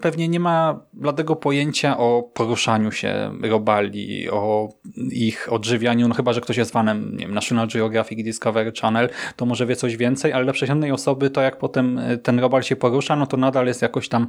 pewnie 0.02 0.28
nie 0.28 0.40
ma 0.40 0.80
bladego 0.94 1.36
pojęcia 1.36 1.98
o 1.98 2.24
poruszaniu 2.34 2.92
się 2.92 3.32
robali, 3.42 4.30
o 4.30 4.70
ich 5.12 5.54
odżywianiu, 5.54 6.08
no 6.08 6.16
chyba, 6.16 6.34
że 6.34 6.42
ktoś 6.42 6.58
jest 6.58 6.72
fanem 6.72 7.12
nie 7.18 7.26
wiem, 7.26 7.34
National 7.34 7.68
Geographic 7.68 8.24
Discovery 8.24 8.72
Channel, 8.82 9.10
to 9.36 9.46
może 9.46 9.66
wie 9.66 9.76
coś 9.76 9.98
więcej, 9.98 10.34
ale 10.34 10.44
dla 10.44 10.54
przeciętnej 10.54 10.92
osoby 10.92 11.30
to 11.30 11.42
jak 11.42 11.58
potem 11.58 12.02
ten 12.24 12.40
robal 12.40 12.64
się 12.64 12.76
porusza, 12.76 13.16
no 13.16 13.28
to 13.28 13.38
nadal 13.38 13.68
jest 13.68 13.82
jakoś 13.82 14.10
tam 14.10 14.28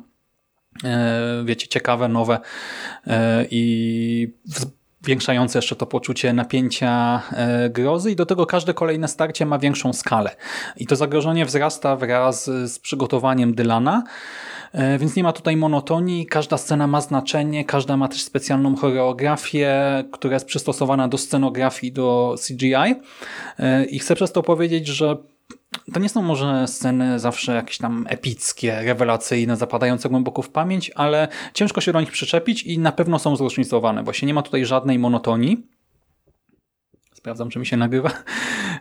wiecie, 1.44 1.68
ciekawe, 1.68 2.08
nowe 2.08 2.38
i 3.50 4.34
zwiększające 5.06 5.58
jeszcze 5.58 5.76
to 5.76 5.86
poczucie 5.86 6.32
napięcia 6.32 7.22
e, 7.32 7.70
grozy 7.70 8.10
i 8.10 8.16
do 8.16 8.26
tego 8.26 8.46
każde 8.46 8.74
kolejne 8.74 9.08
starcie 9.08 9.46
ma 9.46 9.58
większą 9.58 9.92
skalę. 9.92 10.36
I 10.76 10.86
to 10.86 10.96
zagrożenie 10.96 11.44
wzrasta 11.44 11.96
wraz 11.96 12.44
z 12.44 12.78
przygotowaniem 12.78 13.54
Dylana, 13.54 14.04
e, 14.72 14.98
więc 14.98 15.16
nie 15.16 15.22
ma 15.22 15.32
tutaj 15.32 15.56
monotonii, 15.56 16.26
każda 16.26 16.56
scena 16.58 16.86
ma 16.86 17.00
znaczenie, 17.00 17.64
każda 17.64 17.96
ma 17.96 18.08
też 18.08 18.22
specjalną 18.22 18.76
choreografię, 18.76 19.74
która 20.12 20.34
jest 20.34 20.46
przystosowana 20.46 21.08
do 21.08 21.18
scenografii, 21.18 21.92
do 21.92 22.34
CGI 22.46 22.74
e, 23.58 23.84
i 23.84 23.98
chcę 23.98 24.14
przez 24.14 24.32
to 24.32 24.42
powiedzieć, 24.42 24.86
że 24.86 25.16
to 25.92 26.00
nie 26.00 26.08
są 26.08 26.22
może 26.22 26.68
sceny 26.68 27.18
zawsze 27.18 27.54
jakieś 27.54 27.78
tam 27.78 28.06
epickie, 28.08 28.82
rewelacyjne, 28.82 29.56
zapadające 29.56 30.08
głęboko 30.08 30.42
w 30.42 30.48
pamięć, 30.48 30.90
ale 30.94 31.28
ciężko 31.54 31.80
się 31.80 31.92
do 31.92 32.00
nich 32.00 32.10
przyczepić 32.10 32.62
i 32.62 32.78
na 32.78 32.92
pewno 32.92 33.18
są 33.18 33.36
zróżnicowane. 33.36 34.02
Właśnie 34.02 34.26
nie 34.26 34.34
ma 34.34 34.42
tutaj 34.42 34.64
żadnej 34.64 34.98
monotonii. 34.98 35.75
Sprawdzam, 37.26 37.50
czy 37.50 37.58
mi 37.58 37.66
się 37.66 37.76
nagrywa. 37.76 38.10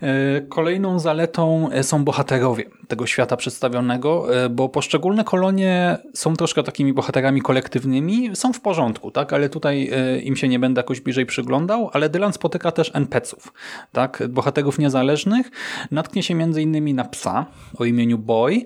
E, 0.02 0.42
kolejną 0.42 1.00
zaletą 1.00 1.70
e, 1.72 1.84
są 1.84 2.04
bohaterowie 2.04 2.64
tego 2.88 3.06
świata 3.06 3.38
przedstawionego, 3.38 4.44
e, 4.44 4.50
bo 4.50 4.70
poszczególne 4.70 5.24
kolonie 5.24 5.98
są 6.14 6.36
troszkę 6.36 6.64
takimi 6.64 6.94
bohaterami 6.94 7.42
kolektywnymi, 7.42 8.36
są 8.36 8.54
w 8.54 8.62
porządku, 8.62 9.12
tak? 9.12 9.34
ale 9.34 9.50
tutaj 9.50 9.92
im 10.24 10.36
się 10.36 10.48
nie 10.48 10.60
będę 10.60 10.80
jakoś 10.80 11.02
bliżej 11.02 11.25
przyglądał, 11.25 11.90
ale 11.94 12.10
Dylan 12.10 12.34
spotyka 12.34 12.72
też 12.72 12.92
NPC-ów, 12.94 13.54
tak? 13.92 14.24
bohaterów 14.30 14.80
niezależnych. 14.80 15.52
Natknie 15.92 16.24
się 16.24 16.54
innymi 16.62 16.94
na 16.94 17.06
psa 17.06 17.46
o 17.78 17.86
imieniu 17.86 18.18
Boy, 18.18 18.64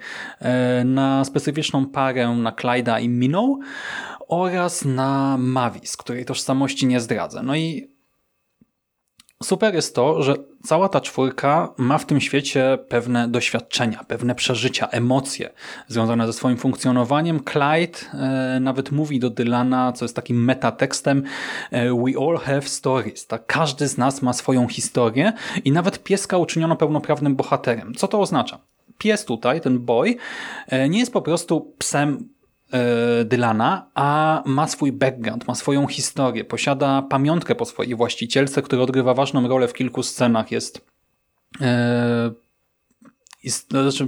na 0.85 1.25
specyficzną 1.25 1.85
parę 1.85 2.27
na 2.27 2.51
Clyda 2.51 2.99
i 2.99 3.09
Minnow 3.09 3.57
oraz 4.27 4.85
na 4.85 5.37
Mavis, 5.39 5.97
której 5.97 6.25
tożsamości 6.25 6.87
nie 6.87 6.99
zdradzę. 6.99 7.43
No 7.43 7.55
i 7.55 7.98
Super 9.43 9.75
jest 9.75 9.95
to, 9.95 10.23
że 10.23 10.35
cała 10.63 10.89
ta 10.89 11.01
czwórka 11.01 11.73
ma 11.77 11.97
w 11.97 12.05
tym 12.05 12.21
świecie 12.21 12.77
pewne 12.89 13.27
doświadczenia, 13.27 14.03
pewne 14.07 14.35
przeżycia, 14.35 14.87
emocje 14.87 15.49
związane 15.87 16.27
ze 16.27 16.33
swoim 16.33 16.57
funkcjonowaniem. 16.57 17.43
Clyde 17.43 17.99
e, 18.13 18.59
nawet 18.59 18.91
mówi 18.91 19.19
do 19.19 19.29
Dylana, 19.29 19.93
co 19.93 20.05
jest 20.05 20.15
takim 20.15 20.43
metatekstem 20.45 21.23
e, 21.71 21.93
We 21.93 22.11
all 22.27 22.37
have 22.37 22.61
stories. 22.61 23.27
Tak? 23.27 23.45
Każdy 23.45 23.87
z 23.87 23.97
nas 23.97 24.21
ma 24.21 24.33
swoją 24.33 24.67
historię 24.67 25.33
i 25.65 25.71
nawet 25.71 26.03
pieska 26.03 26.37
uczyniono 26.37 26.75
pełnoprawnym 26.75 27.35
bohaterem. 27.35 27.95
Co 27.95 28.07
to 28.07 28.19
oznacza? 28.19 28.59
Pies 28.97 29.25
tutaj, 29.25 29.61
ten 29.61 29.79
boy, 29.79 30.15
e, 30.67 30.89
nie 30.89 30.99
jest 30.99 31.13
po 31.13 31.21
prostu 31.21 31.75
psem 31.77 32.29
Dylana, 33.25 33.89
a 33.95 34.43
ma 34.45 34.67
swój 34.67 34.91
background, 34.91 35.47
ma 35.47 35.55
swoją 35.55 35.87
historię, 35.87 36.45
posiada 36.45 37.01
pamiątkę 37.01 37.55
po 37.55 37.65
swojej 37.65 37.95
właścicielce, 37.95 38.61
która 38.61 38.81
odgrywa 38.81 39.13
ważną 39.13 39.47
rolę 39.47 39.67
w 39.67 39.73
kilku 39.73 40.03
scenach. 40.03 40.51
Jest, 40.51 40.85
e, 41.61 42.31
no, 43.71 43.91
znaczy, 43.91 44.07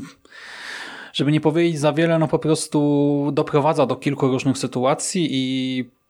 żeby 1.13 1.31
nie 1.31 1.41
powiedzieć 1.41 1.79
za 1.79 1.93
wiele, 1.93 2.19
no 2.19 2.27
po 2.27 2.39
prostu 2.39 3.29
doprowadza 3.33 3.85
do 3.85 3.95
kilku 3.95 4.27
różnych 4.27 4.57
sytuacji 4.57 5.27
i 5.31 5.85
E, 5.85 6.00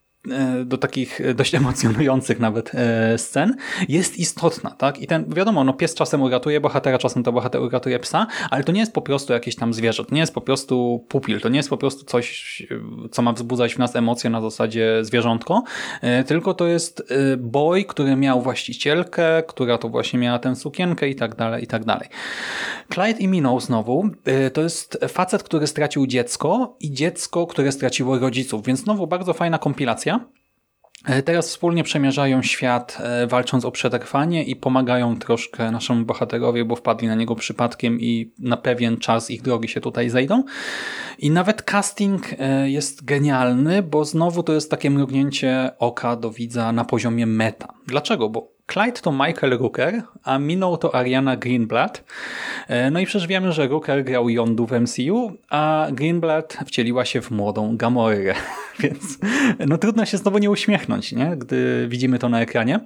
do 0.66 0.78
takich 0.78 1.22
dość 1.36 1.56
emocjonujących 1.62 2.40
nawet 2.40 2.72
e, 2.76 3.18
scen, 3.18 3.56
jest 3.90 4.18
istotna, 4.18 4.70
tak? 4.70 5.02
I 5.02 5.08
ten, 5.08 5.26
wiadomo, 5.34 5.64
no 5.64 5.74
pies 5.74 5.96
czasem 5.96 6.22
uratuje 6.22 6.62
bohatera, 6.62 6.98
czasem 6.98 7.24
to 7.24 7.32
bohater 7.32 7.62
uratuje 7.62 8.00
psa, 8.00 8.28
ale 8.50 8.64
to 8.64 8.72
nie 8.72 8.80
jest 8.80 8.94
po 8.94 9.02
prostu 9.02 9.34
jakieś 9.34 9.56
tam 9.56 9.74
zwierzę, 9.74 10.06
to 10.06 10.16
nie 10.16 10.22
jest 10.22 10.34
po 10.34 10.42
prostu 10.42 11.06
pupil, 11.10 11.42
to 11.42 11.50
nie 11.50 11.58
jest 11.58 11.70
po 11.70 11.78
prostu 11.78 12.06
coś, 12.06 12.64
co 13.12 13.22
ma 13.22 13.34
wzbudzać 13.34 13.76
w 13.76 13.80
nas 13.80 13.96
emocje 13.96 14.30
na 14.30 14.42
zasadzie 14.42 15.00
zwierzątko, 15.02 15.64
e, 16.02 16.24
tylko 16.24 16.54
to 16.54 16.68
jest 16.68 17.14
boy, 17.38 17.84
który 17.84 18.16
miał 18.16 18.42
właścicielkę, 18.42 19.44
która 19.48 19.78
to 19.78 19.90
właśnie 19.90 20.20
miała 20.20 20.40
tę 20.40 20.56
sukienkę 20.56 21.10
i 21.10 21.16
tak 21.16 21.36
dalej, 21.36 21.64
i 21.64 21.68
tak 21.68 21.86
dalej. 21.86 22.10
Clyde 22.94 23.20
i 23.20 23.28
Minął 23.28 23.60
znowu, 23.60 24.10
to 24.54 24.62
jest 24.62 24.98
facet, 25.08 25.44
który 25.44 25.68
stracił 25.68 26.08
dziecko 26.08 26.76
i 26.80 26.92
dziecko, 26.92 27.48
które 27.48 27.72
straciło 27.72 28.20
rodziców, 28.20 28.66
więc 28.66 28.80
znowu 28.80 29.08
bardzo 29.08 29.34
fajna 29.34 29.58
kompilacja 29.58 30.11
E, 31.06 31.22
teraz 31.22 31.48
wspólnie 31.48 31.84
przemierzają 31.84 32.42
świat, 32.42 32.98
e, 33.00 33.28
walcząc 33.28 33.66
o 33.66 33.72
przetrwanie 33.72 34.44
i 34.44 34.56
pomagają 34.56 35.20
troszkę 35.20 35.72
naszemu 35.72 36.06
bohaterowi, 36.06 36.64
bo 36.64 36.76
wpadli 36.76 37.08
na 37.08 37.16
niego 37.16 37.36
przypadkiem 37.36 38.00
i 38.00 38.34
na 38.40 38.58
pewien 38.58 38.98
czas 38.98 39.32
ich 39.32 39.42
drogi 39.42 39.68
się 39.68 39.82
tutaj 39.82 40.10
zejdą. 40.10 40.44
I 41.20 41.32
nawet 41.32 41.62
casting 41.62 42.24
e, 42.40 42.70
jest 42.70 43.06
genialny, 43.06 43.84
bo 43.84 44.06
znowu 44.06 44.44
to 44.44 44.54
jest 44.54 44.72
takie 44.72 44.90
mrugnięcie 44.90 45.72
oka 45.80 46.16
do 46.16 46.32
widza 46.32 46.72
na 46.72 46.86
poziomie 46.86 47.26
meta. 47.26 47.74
Dlaczego? 47.88 48.30
Bo 48.30 48.51
Clyde 48.68 49.02
to 49.02 49.12
Michael 49.12 49.58
Rooker, 49.58 50.04
a 50.24 50.40
minął 50.40 50.78
to 50.78 50.96
Ariana 50.96 51.38
Greenblatt. 51.38 52.04
No 52.92 53.00
i 53.00 53.06
przecież 53.06 53.28
wiemy, 53.28 53.52
że 53.52 53.68
Rooker 53.68 54.04
grał 54.04 54.30
Yondu 54.30 54.68
w 54.68 54.72
MCU, 54.72 55.32
a 55.50 55.88
Greenblatt 55.92 56.58
wcieliła 56.66 57.06
się 57.06 57.22
w 57.22 57.32
młodą 57.32 57.78
Gamorę. 57.78 58.34
Więc 58.80 59.20
no 59.68 59.78
trudno 59.78 60.06
się 60.06 60.18
znowu 60.18 60.38
nie 60.38 60.50
uśmiechnąć, 60.50 61.12
nie? 61.12 61.38
gdy 61.38 61.88
widzimy 61.90 62.20
to 62.20 62.30
na 62.30 62.42
ekranie. 62.42 62.80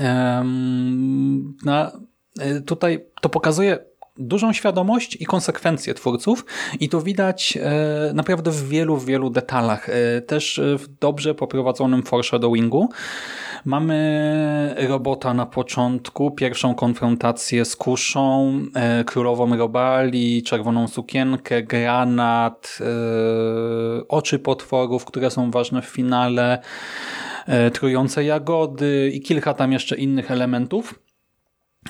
Um, 0.00 1.56
na, 1.64 1.92
e, 2.40 2.60
tutaj 2.60 3.04
to 3.20 3.28
pokazuje 3.28 3.78
dużą 4.18 4.52
świadomość 4.52 5.16
i 5.20 5.26
konsekwencje 5.26 5.94
twórców 5.94 6.44
i 6.80 6.88
to 6.88 7.00
widać 7.00 7.58
e, 7.62 8.12
naprawdę 8.14 8.50
w 8.50 8.68
wielu, 8.68 8.98
wielu 8.98 9.30
detalach. 9.30 9.88
E, 9.88 10.20
też 10.20 10.60
w 10.78 10.86
dobrze 11.00 11.34
poprowadzonym 11.34 12.02
foreshadowingu. 12.02 12.88
Mamy 13.64 14.74
robota 14.88 15.34
na 15.34 15.46
początku, 15.46 16.30
pierwszą 16.30 16.74
konfrontację 16.74 17.64
z 17.64 17.76
kuszą, 17.76 18.52
e, 18.74 19.04
królową 19.04 19.56
robali, 19.56 20.42
czerwoną 20.42 20.88
sukienkę, 20.88 21.62
granat, 21.62 22.78
oczy 24.08 24.38
potworów, 24.38 25.04
które 25.04 25.30
są 25.30 25.50
ważne 25.50 25.82
w 25.82 25.86
finale, 25.86 26.58
trujące 27.72 28.24
jagody 28.24 29.10
i 29.14 29.20
kilka 29.20 29.54
tam 29.54 29.72
jeszcze 29.72 29.96
innych 29.96 30.30
elementów. 30.30 31.05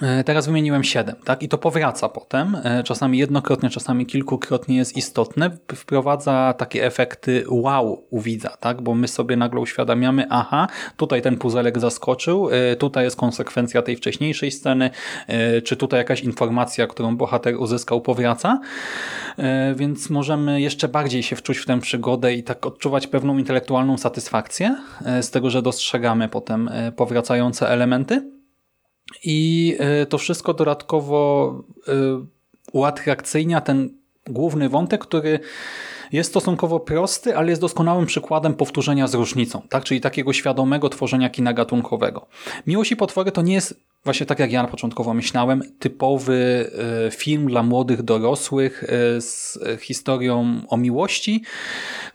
E, 0.03 0.25
teraz 0.25 0.47
wymieniłem 0.47 0.85
7, 0.85 1.15
tak? 1.25 1.43
I 1.43 1.49
to 1.49 1.59
powraca 1.59 2.09
potem, 2.09 2.57
e, 2.65 2.83
czasami 2.83 3.19
jednokrotnie, 3.19 3.71
czasami 3.71 4.07
kilkukrotnie 4.07 4.77
jest 4.77 4.97
istotne, 4.97 5.51
wprowadza 5.75 6.55
takie 6.59 6.85
efekty 6.85 7.45
wow 7.49 8.05
u 8.11 8.21
widza, 8.21 8.49
tak? 8.49 8.83
Bo 8.83 8.95
my 8.95 9.09
sobie 9.09 9.37
nagle 9.37 9.61
uświadamiamy, 9.61 10.27
aha, 10.31 10.67
tutaj 10.97 11.23
ten 11.23 11.39
puzelek 11.39 11.79
zaskoczył, 11.79 12.49
e, 12.51 12.77
tutaj 12.77 13.05
jest 13.05 13.17
konsekwencja 13.17 13.83
tej 13.83 13.97
wcześniejszej 13.97 14.51
sceny, 14.51 14.91
czy 15.65 15.77
tutaj 15.77 16.01
jakaś 16.01 16.21
informacja, 16.21 16.87
którą 16.87 17.17
bohater 17.17 17.57
uzyskał, 17.57 18.01
powraca, 18.01 18.61
więc 19.75 20.11
możemy 20.11 20.61
jeszcze 20.61 20.89
bardziej 20.89 21.23
się 21.23 21.37
wczuć 21.37 21.59
w 21.59 21.67
tę 21.67 21.81
przygodę 21.81 22.35
i 22.35 22.43
tak 22.43 22.67
odczuwać 22.67 23.07
pewną 23.07 23.39
intelektualną 23.39 23.99
satysfakcję 23.99 24.77
z 25.21 25.31
tego, 25.31 25.51
że 25.51 25.63
dostrzegamy 25.63 26.29
potem 26.29 26.71
powracające 26.97 27.69
elementy. 27.69 28.36
I 29.25 29.77
e, 29.79 30.07
to 30.07 30.19
wszystko 30.19 30.55
dodatkowo 30.55 31.55
e, 31.89 31.93
uatrakcyjnia 32.73 33.61
ten 33.61 33.91
główny 34.27 34.69
wątek, 34.69 35.01
który 35.01 35.41
jest 36.13 36.31
stosunkowo 36.31 36.81
prosty, 36.81 37.37
ale 37.37 37.49
jest 37.51 37.61
doskonałym 37.61 38.07
przykładem 38.07 38.55
powtórzenia 38.55 39.07
z 39.07 39.15
różnicą, 39.15 39.63
tak? 39.69 39.85
czyli 39.85 40.01
takiego 40.01 40.33
świadomego 40.33 40.89
tworzenia 40.89 41.31
kina 41.31 41.53
gatunkowego. 41.53 42.27
Miłość 42.67 42.93
i 42.93 42.97
potwory 42.97 43.33
to 43.33 43.43
nie 43.43 43.55
jest, 43.55 43.81
właśnie 44.05 44.27
tak 44.27 44.39
jak 44.39 44.53
ja 44.53 44.63
na 44.63 44.69
początkowo 44.69 45.15
myślałem, 45.15 45.63
typowy 45.79 46.71
e, 47.07 47.11
film 47.11 47.47
dla 47.47 47.63
młodych 47.63 48.03
dorosłych 48.03 48.85
z 49.19 49.59
historią 49.81 50.61
o 50.69 50.77
miłości, 50.77 51.43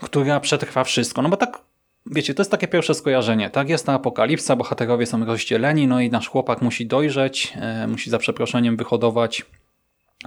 która 0.02 0.40
przetrwa 0.40 0.84
wszystko. 0.84 1.22
No 1.22 1.30
bo 1.30 1.38
tak 1.38 1.71
wiecie, 2.06 2.34
to 2.34 2.42
jest 2.42 2.52
takie 2.52 2.68
pierwsze 2.68 2.94
skojarzenie, 2.94 3.50
tak? 3.50 3.70
Jest 3.70 3.86
ta 3.86 3.94
apokalipsa, 3.94 4.56
bohaterowie 4.56 5.06
są 5.06 5.26
rozdzieleni, 5.26 5.88
no 5.88 6.02
i 6.02 6.10
nasz 6.10 6.28
chłopak 6.28 6.62
musi 6.62 6.86
dojrzeć, 6.86 7.54
e, 7.56 7.88
musi 7.88 8.10
za 8.10 8.18
przeproszeniem 8.18 8.78
wyhodować 8.78 9.46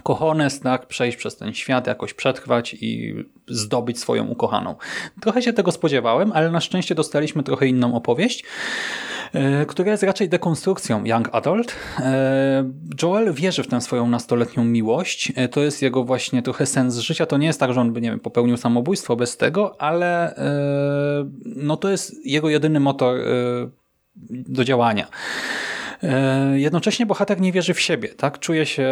kochones, 0.03 0.61
tak? 0.61 0.87
Przejść 0.87 1.17
przez 1.17 1.37
ten 1.37 1.55
świat, 1.55 1.87
jakoś 1.87 2.15
przetrwać 2.15 2.75
i 2.81 3.15
zdobyć 3.49 3.99
swoją 3.99 4.27
ukochaną. 4.27 4.75
Trochę 5.21 5.43
się 5.43 5.53
tego 5.53 5.73
spodziewałem, 5.73 6.33
ale 6.33 6.51
na 6.51 6.61
szczęście 6.61 6.95
dostaliśmy 6.95 7.43
trochę 7.43 7.67
inną 7.67 7.95
opowieść. 7.95 8.45
E, 9.35 9.66
która 9.66 9.90
jest 9.90 10.03
raczej 10.03 10.29
dekonstrukcją 10.29 11.05
Young 11.05 11.29
Adult. 11.33 11.77
E, 12.01 12.70
Joel 13.03 13.33
wierzy 13.33 13.62
w 13.62 13.66
tę 13.66 13.81
swoją 13.81 14.07
nastoletnią 14.07 14.64
miłość. 14.64 15.33
E, 15.37 15.49
to 15.49 15.61
jest 15.61 15.83
jego 15.83 16.05
właśnie 16.05 16.42
trochę 16.42 16.66
sens 16.66 16.99
życia. 16.99 17.27
To 17.27 17.37
nie 17.37 17.47
jest 17.47 17.61
tak, 17.61 17.73
że 17.73 17.81
on 17.81 17.92
by 17.92 18.01
nie 18.01 18.11
wiem, 18.11 18.20
popełnił 18.20 18.57
samobójstwo 18.57 19.16
bez 19.16 19.37
tego, 19.37 19.81
ale 19.81 20.35
no 21.44 21.77
to 21.77 21.90
jest 21.90 22.27
jego 22.27 22.49
jedyny 22.49 22.81
motor 22.81 23.18
do 24.31 24.64
działania. 24.64 25.07
Jednocześnie 26.55 27.07
bohater 27.07 27.40
nie 27.40 27.53
wierzy 27.53 27.75
w 27.75 27.81
siebie, 27.81 28.09
tak? 28.09 28.38
Czuje 28.38 28.66
się 28.66 28.90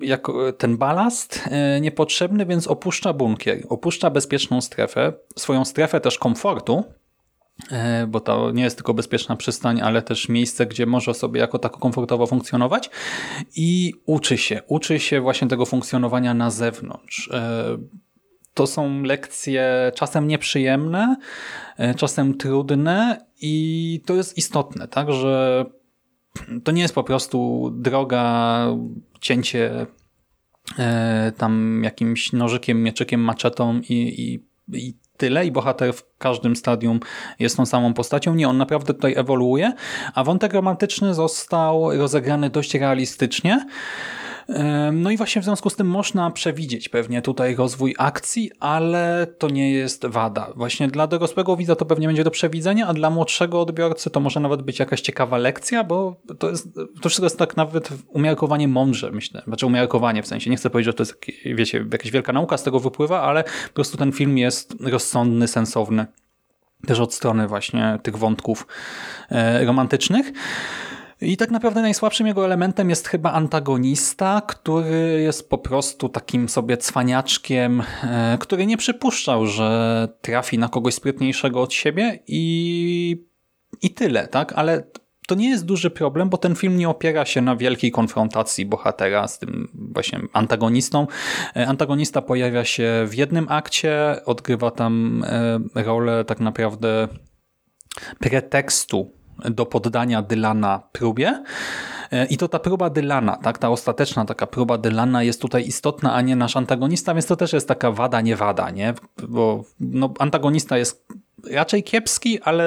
jako 0.00 0.52
ten 0.52 0.76
balast 0.76 1.48
niepotrzebny, 1.80 2.46
więc 2.46 2.66
opuszcza 2.66 3.12
bunkier, 3.12 3.62
opuszcza 3.68 4.10
bezpieczną 4.10 4.60
strefę, 4.60 5.12
swoją 5.36 5.64
strefę 5.64 6.00
też 6.00 6.18
komfortu, 6.18 6.84
bo 8.08 8.20
to 8.20 8.50
nie 8.50 8.62
jest 8.62 8.76
tylko 8.76 8.94
bezpieczna 8.94 9.36
przystań, 9.36 9.80
ale 9.80 10.02
też 10.02 10.28
miejsce, 10.28 10.66
gdzie 10.66 10.86
może 10.86 11.14
sobie 11.14 11.40
jako 11.40 11.58
tako 11.58 11.78
komfortowo 11.78 12.26
funkcjonować 12.26 12.90
i 13.56 13.94
uczy 14.06 14.38
się, 14.38 14.62
uczy 14.66 14.98
się 14.98 15.20
właśnie 15.20 15.48
tego 15.48 15.66
funkcjonowania 15.66 16.34
na 16.34 16.50
zewnątrz. 16.50 17.30
E, 17.32 17.64
to 18.54 18.66
są 18.66 19.02
lekcje 19.02 19.92
czasem 19.94 20.28
nieprzyjemne, 20.28 21.16
e, 21.76 21.94
czasem 21.94 22.36
trudne 22.36 23.26
i 23.40 24.00
to 24.06 24.14
jest 24.14 24.38
istotne, 24.38 24.88
tak, 24.88 25.12
że 25.12 25.64
to 26.64 26.72
nie 26.72 26.82
jest 26.82 26.94
po 26.94 27.04
prostu 27.04 27.70
droga, 27.74 28.66
cięcie 29.20 29.86
tam 31.36 31.82
jakimś 31.84 32.32
nożykiem, 32.32 32.82
mieczykiem, 32.82 33.20
maczetą 33.20 33.80
i, 33.80 33.94
i, 33.94 34.44
i 34.78 34.94
tyle 35.16 35.46
i 35.46 35.52
bohater 35.52 35.92
w 35.92 36.04
każdym 36.18 36.56
stadium 36.56 37.00
jest 37.38 37.56
tą 37.56 37.66
samą 37.66 37.94
postacią. 37.94 38.34
Nie, 38.34 38.48
on 38.48 38.56
naprawdę 38.58 38.94
tutaj 38.94 39.14
ewoluuje, 39.16 39.72
a 40.14 40.24
wątek 40.24 40.52
romantyczny 40.52 41.14
został 41.14 41.98
rozegrany 41.98 42.50
dość 42.50 42.74
realistycznie. 42.74 43.66
No 44.92 45.10
i 45.10 45.16
właśnie 45.16 45.42
w 45.42 45.44
związku 45.44 45.70
z 45.70 45.76
tym 45.76 45.86
można 45.86 46.30
przewidzieć 46.30 46.88
pewnie 46.88 47.22
tutaj 47.22 47.54
rozwój 47.54 47.94
akcji, 47.98 48.50
ale 48.60 49.26
to 49.38 49.48
nie 49.48 49.72
jest 49.72 50.06
wada. 50.06 50.52
Właśnie 50.56 50.88
dla 50.88 51.06
dorosłego 51.06 51.56
widza 51.56 51.76
to 51.76 51.84
pewnie 51.84 52.06
będzie 52.06 52.24
do 52.24 52.30
przewidzenia, 52.30 52.86
a 52.86 52.94
dla 52.94 53.10
młodszego 53.10 53.60
odbiorcy 53.60 54.10
to 54.10 54.20
może 54.20 54.40
nawet 54.40 54.62
być 54.62 54.78
jakaś 54.78 55.00
ciekawa 55.00 55.38
lekcja, 55.38 55.84
bo 55.84 56.16
to, 56.38 56.50
jest, 56.50 56.74
to 56.74 57.08
wszystko 57.08 57.26
jest 57.26 57.38
tak 57.38 57.56
nawet 57.56 57.88
umiarkowanie 58.08 58.68
mądrze, 58.68 59.10
myślę. 59.12 59.42
Znaczy 59.46 59.66
umiarkowanie 59.66 60.22
w 60.22 60.26
sensie. 60.26 60.50
Nie 60.50 60.56
chcę 60.56 60.70
powiedzieć, 60.70 60.86
że 60.86 60.94
to 60.94 61.02
jest 61.02 61.20
wiecie, 61.44 61.84
jakaś 61.92 62.10
wielka 62.10 62.32
nauka 62.32 62.56
z 62.56 62.62
tego 62.62 62.80
wypływa, 62.80 63.22
ale 63.22 63.44
po 63.44 63.74
prostu 63.74 63.96
ten 63.96 64.12
film 64.12 64.38
jest 64.38 64.74
rozsądny, 64.80 65.48
sensowny 65.48 66.06
też 66.86 67.00
od 67.00 67.14
strony 67.14 67.48
właśnie 67.48 67.98
tych 68.02 68.16
wątków 68.16 68.66
e, 69.30 69.64
romantycznych. 69.64 70.32
I 71.20 71.36
tak 71.36 71.50
naprawdę 71.50 71.82
najsłabszym 71.82 72.26
jego 72.26 72.44
elementem 72.44 72.90
jest 72.90 73.08
chyba 73.08 73.32
antagonista, 73.32 74.42
który 74.46 75.20
jest 75.22 75.50
po 75.50 75.58
prostu 75.58 76.08
takim 76.08 76.48
sobie 76.48 76.76
cwaniaczkiem, 76.76 77.82
e, 78.02 78.38
który 78.40 78.66
nie 78.66 78.76
przypuszczał, 78.76 79.46
że 79.46 80.08
trafi 80.20 80.58
na 80.58 80.68
kogoś 80.68 80.94
sprytniejszego 80.94 81.62
od 81.62 81.72
siebie 81.72 82.18
i, 82.26 83.26
i 83.82 83.90
tyle, 83.90 84.28
tak? 84.28 84.52
Ale 84.52 84.82
to 85.26 85.34
nie 85.34 85.48
jest 85.48 85.64
duży 85.64 85.90
problem, 85.90 86.28
bo 86.28 86.38
ten 86.38 86.54
film 86.54 86.76
nie 86.76 86.88
opiera 86.88 87.24
się 87.24 87.40
na 87.40 87.56
wielkiej 87.56 87.90
konfrontacji 87.90 88.66
bohatera 88.66 89.28
z 89.28 89.38
tym 89.38 89.68
właśnie 89.92 90.20
antagonistą. 90.32 91.06
E, 91.56 91.66
antagonista 91.66 92.22
pojawia 92.22 92.64
się 92.64 93.04
w 93.08 93.14
jednym 93.14 93.46
akcie, 93.48 94.16
odgrywa 94.24 94.70
tam 94.70 95.24
e, 95.74 95.82
rolę 95.82 96.24
tak 96.24 96.40
naprawdę 96.40 97.08
pretekstu 98.18 99.16
do 99.50 99.66
poddania 99.66 100.22
Dylana 100.22 100.82
próbie. 100.92 101.42
E, 102.12 102.26
I 102.26 102.36
to 102.36 102.48
ta 102.48 102.58
próba 102.58 102.90
Dylana, 102.90 103.36
tak, 103.36 103.58
ta 103.58 103.70
ostateczna 103.70 104.24
taka 104.24 104.46
próba 104.46 104.78
Dylana 104.78 105.22
jest 105.22 105.42
tutaj 105.42 105.66
istotna, 105.66 106.14
a 106.14 106.20
nie 106.20 106.36
nasz 106.36 106.56
antagonista, 106.56 107.14
więc 107.14 107.26
to 107.26 107.36
też 107.36 107.52
jest 107.52 107.68
taka 107.68 107.90
wada, 107.92 108.20
nie 108.20 108.36
wada, 108.36 108.70
nie? 108.70 108.94
Bo 109.28 109.64
no, 109.80 110.14
antagonista 110.18 110.78
jest 110.78 111.06
raczej 111.50 111.82
kiepski, 111.82 112.40
ale 112.42 112.64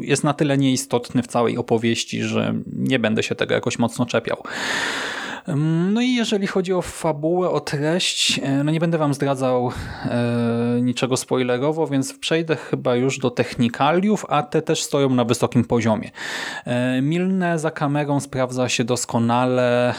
jest 0.00 0.24
na 0.24 0.34
tyle 0.34 0.58
nieistotny 0.58 1.22
w 1.22 1.26
całej 1.26 1.58
opowieści, 1.58 2.22
że 2.22 2.54
nie 2.72 2.98
będę 2.98 3.22
się 3.22 3.34
tego 3.34 3.54
jakoś 3.54 3.78
mocno 3.78 4.06
czepiał. 4.06 4.42
No 5.92 6.00
i 6.00 6.14
jeżeli 6.14 6.46
chodzi 6.46 6.72
o 6.72 6.82
fabułę, 6.82 7.50
o 7.50 7.60
treść, 7.60 8.40
e, 8.42 8.64
no 8.64 8.72
nie 8.72 8.80
będę 8.80 8.98
wam 8.98 9.14
zdradzał 9.14 9.72
e, 10.04 10.80
niczego 10.82 11.16
spoilerowo, 11.16 11.86
więc 11.86 12.18
przejdę 12.18 12.56
chyba 12.56 12.96
już 12.96 13.18
do 13.18 13.30
technikaliów, 13.30 14.26
a 14.28 14.42
te 14.42 14.62
też 14.62 14.82
stoją 14.82 15.10
na 15.10 15.24
wysokim 15.24 15.64
poziomie. 15.64 16.10
E, 16.64 17.02
Milne 17.02 17.58
za 17.58 17.70
kamerą 17.70 18.20
sprawdza 18.20 18.68
się 18.68 18.84
doskonale, 18.84 19.94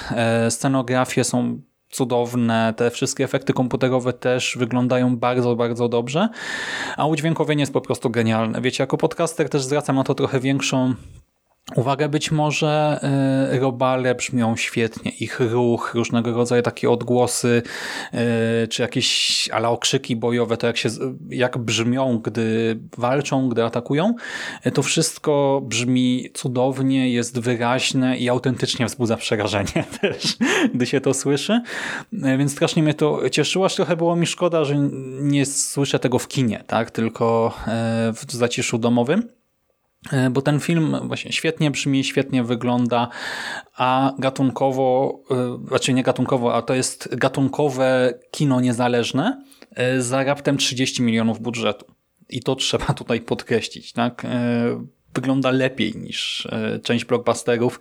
scenografie 0.50 1.24
są 1.24 1.62
cudowne, 1.90 2.74
te 2.78 2.92
wszystkie 2.92 3.24
efekty 3.24 3.54
komputerowe 3.54 4.14
też 4.14 4.58
wyglądają 4.60 5.18
bardzo, 5.18 5.56
bardzo 5.56 5.90
dobrze, 5.90 6.30
a 6.98 7.06
udźwiękowienie 7.06 7.62
jest 7.62 7.74
po 7.74 7.82
prostu 7.82 8.10
genialne. 8.10 8.62
Wiecie, 8.62 8.84
jako 8.84 8.98
podcaster 8.98 9.50
też 9.50 9.64
zwracam 9.64 9.96
na 9.96 10.04
to 10.04 10.16
trochę 10.16 10.40
większą 10.40 10.94
Uwaga, 11.76 12.08
być 12.08 12.32
może 12.32 13.00
y, 13.54 13.60
robale 13.60 14.16
brzmią 14.16 14.56
świetnie, 14.56 15.12
ich 15.12 15.40
ruch, 15.40 15.92
różnego 15.96 16.34
rodzaju 16.34 16.62
takie 16.62 16.90
odgłosy, 16.90 17.62
y, 18.64 18.68
czy 18.68 18.82
jakieś 18.82 19.50
ale 19.54 19.70
okrzyki 19.70 20.16
bojowe, 20.16 20.58
to 20.58 20.68
jak, 20.68 20.78
się, 20.78 20.90
jak 21.30 21.58
brzmią, 21.58 22.18
gdy 22.18 22.80
walczą, 22.98 23.50
gdy 23.50 23.64
atakują, 23.64 24.16
y, 24.66 24.72
to 24.72 24.84
wszystko 24.84 25.62
brzmi 25.64 26.30
cudownie, 26.34 27.10
jest 27.14 27.40
wyraźne 27.40 28.18
i 28.18 28.30
autentycznie 28.30 28.86
wzbudza 28.86 29.18
przerażenie 29.18 29.86
też, 30.02 30.38
gdy 30.74 30.86
się 30.86 31.02
to 31.02 31.14
słyszy, 31.14 31.62
więc 32.14 32.52
strasznie 32.52 32.84
mnie 32.84 32.94
to 32.94 33.30
cieszyło, 33.30 33.66
aż 33.66 33.76
trochę 33.76 33.98
było 33.98 34.16
mi 34.16 34.28
szkoda, 34.28 34.64
że 34.66 34.76
nie 35.22 35.46
słyszę 35.46 36.00
tego 36.00 36.20
w 36.20 36.28
kinie, 36.28 36.64
tak, 36.68 36.92
tylko 36.92 37.54
w 38.14 38.32
zaciszu 38.32 38.78
domowym. 38.78 39.39
E, 40.12 40.30
bo 40.30 40.42
ten 40.42 40.60
film 40.60 40.98
właśnie 41.04 41.32
świetnie 41.32 41.72
brzmi, 41.72 42.04
świetnie 42.04 42.44
wygląda, 42.44 43.10
a 43.76 44.14
gatunkowo, 44.20 45.20
e, 45.32 45.68
znaczy 45.68 45.94
nie 45.94 46.04
gatunkowo, 46.04 46.56
a 46.56 46.62
to 46.62 46.74
jest 46.74 47.16
gatunkowe 47.16 48.20
kino 48.32 48.62
niezależne 48.62 49.44
e, 49.76 50.02
za 50.02 50.24
raptem 50.24 50.58
30 50.58 51.02
milionów 51.02 51.40
budżetu. 51.40 51.86
I 52.30 52.44
to 52.44 52.56
trzeba 52.56 52.86
tutaj 52.86 53.22
podkreślić. 53.22 53.94
Tak? 53.94 54.24
Wygląda 55.14 55.52
lepiej 55.52 55.94
niż 55.96 56.46
e, 56.52 56.80
część 56.80 57.06
blockbusterów, 57.06 57.80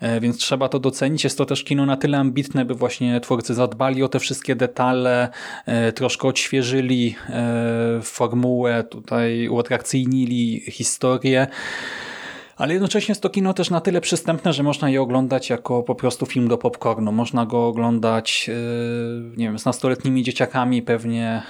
e, 0.00 0.20
więc 0.20 0.38
trzeba 0.38 0.68
to 0.68 0.78
docenić. 0.78 1.24
Jest 1.24 1.38
to 1.38 1.46
też 1.46 1.64
kino 1.64 1.86
na 1.86 1.96
tyle 1.96 2.18
ambitne, 2.18 2.64
by 2.64 2.74
właśnie 2.74 3.20
twórcy 3.20 3.54
zadbali 3.54 4.02
o 4.02 4.08
te 4.08 4.18
wszystkie 4.18 4.56
detale, 4.56 5.28
e, 5.66 5.92
troszkę 5.92 6.28
odświeżyli 6.28 7.16
formułę, 8.02 8.84
tutaj 8.84 9.48
uatrakcyjnili 9.48 10.60
historię. 10.60 11.46
Ale 12.56 12.72
jednocześnie 12.72 13.12
jest 13.12 13.22
to 13.22 13.30
kino 13.30 13.54
też 13.54 13.70
na 13.70 13.80
tyle 13.80 14.00
przystępne, 14.00 14.52
że 14.52 14.62
można 14.62 14.90
je 14.90 15.02
oglądać 15.02 15.50
jako 15.50 15.82
po 15.82 15.94
prostu 15.94 16.26
film 16.26 16.48
do 16.48 16.58
popcornu. 16.58 17.12
Można 17.12 17.46
go 17.46 17.66
oglądać 17.66 18.50
nie 19.36 19.44
wiem, 19.44 19.58
z 19.58 19.64
nastoletnimi 19.64 20.22
dzieciakami 20.22 20.82
pewnie, 20.82 21.42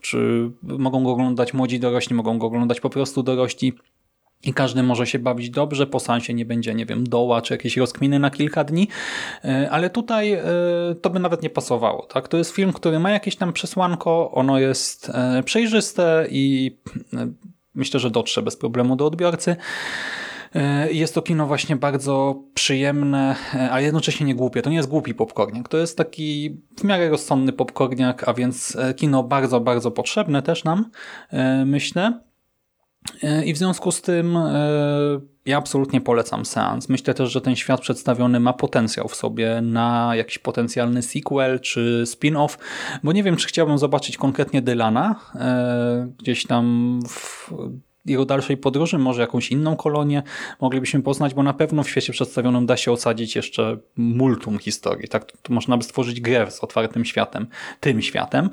czy 0.00 0.50
mogą 0.62 1.04
go 1.04 1.10
oglądać 1.10 1.54
młodzi 1.54 1.80
dorośli, 1.80 2.16
mogą 2.16 2.38
go 2.38 2.46
oglądać 2.46 2.80
po 2.80 2.90
prostu 2.90 3.22
dorośli 3.22 3.72
i 4.46 4.54
każdy 4.54 4.82
może 4.82 5.06
się 5.06 5.18
bawić 5.18 5.50
dobrze, 5.50 5.86
po 5.86 6.00
sansie 6.00 6.34
nie 6.34 6.44
będzie, 6.44 6.74
nie 6.74 6.86
wiem, 6.86 7.04
doła 7.04 7.42
czy 7.42 7.54
jakieś 7.54 7.76
rozkminy 7.76 8.18
na 8.18 8.30
kilka 8.30 8.64
dni, 8.64 8.88
e, 9.44 9.70
ale 9.70 9.90
tutaj 9.90 10.32
e, 10.32 10.44
to 11.02 11.10
by 11.10 11.18
nawet 11.18 11.42
nie 11.42 11.50
pasowało. 11.50 12.02
Tak? 12.02 12.28
To 12.28 12.36
jest 12.36 12.50
film, 12.50 12.72
który 12.72 12.98
ma 12.98 13.10
jakieś 13.10 13.36
tam 13.36 13.52
przesłanko, 13.52 14.30
ono 14.32 14.58
jest 14.58 15.10
e, 15.14 15.42
przejrzyste 15.42 16.26
i 16.30 16.76
myślę, 17.74 18.00
że 18.00 18.10
dotrze 18.10 18.42
bez 18.42 18.56
problemu 18.56 18.96
do 18.96 19.06
odbiorcy. 19.06 19.56
Jest 20.90 21.14
to 21.14 21.22
kino 21.22 21.46
właśnie 21.46 21.76
bardzo 21.76 22.42
przyjemne, 22.54 23.36
a 23.70 23.80
jednocześnie 23.80 24.26
nie 24.26 24.34
głupie. 24.34 24.62
To 24.62 24.70
nie 24.70 24.76
jest 24.76 24.88
głupi 24.88 25.14
popcorniak. 25.14 25.68
To 25.68 25.78
jest 25.78 25.98
taki 25.98 26.60
w 26.78 26.84
miarę 26.84 27.08
rozsądny 27.08 27.52
popcorniak, 27.52 28.28
a 28.28 28.34
więc 28.34 28.76
kino 28.96 29.22
bardzo, 29.22 29.60
bardzo 29.60 29.90
potrzebne 29.90 30.42
też 30.42 30.64
nam, 30.64 30.90
myślę. 31.66 32.25
E, 33.22 33.44
I 33.44 33.52
w 33.52 33.56
związku 33.56 33.92
z 33.92 34.02
tym 34.02 34.36
e, 34.36 35.20
ja 35.46 35.58
absolutnie 35.58 36.00
polecam 36.00 36.46
seans. 36.46 36.88
Myślę 36.88 37.14
też, 37.14 37.32
że 37.32 37.40
ten 37.40 37.56
świat 37.56 37.80
przedstawiony 37.80 38.40
ma 38.40 38.52
potencjał 38.52 39.08
w 39.08 39.14
sobie 39.14 39.60
na 39.62 40.12
jakiś 40.16 40.38
potencjalny 40.38 41.02
sequel 41.02 41.60
czy 41.60 42.02
spin-off, 42.06 42.58
bo 43.02 43.12
nie 43.12 43.22
wiem, 43.22 43.36
czy 43.36 43.48
chciałbym 43.48 43.78
zobaczyć 43.78 44.16
konkretnie 44.16 44.62
Dylana 44.62 45.14
e, 45.34 46.12
gdzieś 46.18 46.46
tam 46.46 47.00
w 47.08 47.50
jego 48.06 48.24
dalszej 48.24 48.56
podróży, 48.56 48.98
może 48.98 49.20
jakąś 49.20 49.50
inną 49.50 49.76
kolonię 49.76 50.22
moglibyśmy 50.60 51.02
poznać, 51.02 51.34
bo 51.34 51.42
na 51.42 51.52
pewno 51.52 51.82
w 51.82 51.88
świecie 51.88 52.12
przedstawionym 52.12 52.66
da 52.66 52.76
się 52.76 52.92
osadzić 52.92 53.36
jeszcze 53.36 53.76
multum 53.96 54.58
historii. 54.58 55.08
Tak, 55.08 55.32
można 55.48 55.76
by 55.76 55.84
stworzyć 55.84 56.20
grę 56.20 56.50
z 56.50 56.64
otwartym 56.64 57.04
światem, 57.04 57.46
tym 57.80 58.02
światem. 58.02 58.50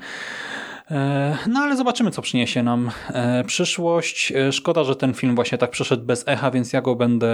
E, 0.91 1.37
no 1.47 1.59
ale 1.59 1.77
zobaczymy, 1.77 2.11
co 2.11 2.21
przyniesie 2.21 2.63
nam 2.63 2.91
e, 3.07 3.43
przyszłość. 3.43 4.31
E, 4.31 4.51
szkoda, 4.51 4.83
że 4.83 4.95
ten 4.95 5.13
film 5.13 5.35
właśnie 5.35 5.57
tak 5.57 5.71
przeszedł 5.71 6.05
bez 6.05 6.27
echa, 6.27 6.51
więc 6.51 6.73
ja 6.73 6.81
go 6.81 6.95
będę 6.95 7.27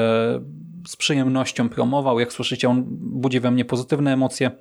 z 0.87 0.95
przyjemnością 0.95 1.69
promował. 1.69 2.19
Jak 2.19 2.33
słyszycie, 2.33 2.69
on 2.69 2.83
budzi 2.89 3.39
we 3.39 3.51
mnie 3.51 3.65
pozytywne 3.65 4.13
emocje, 4.13 4.51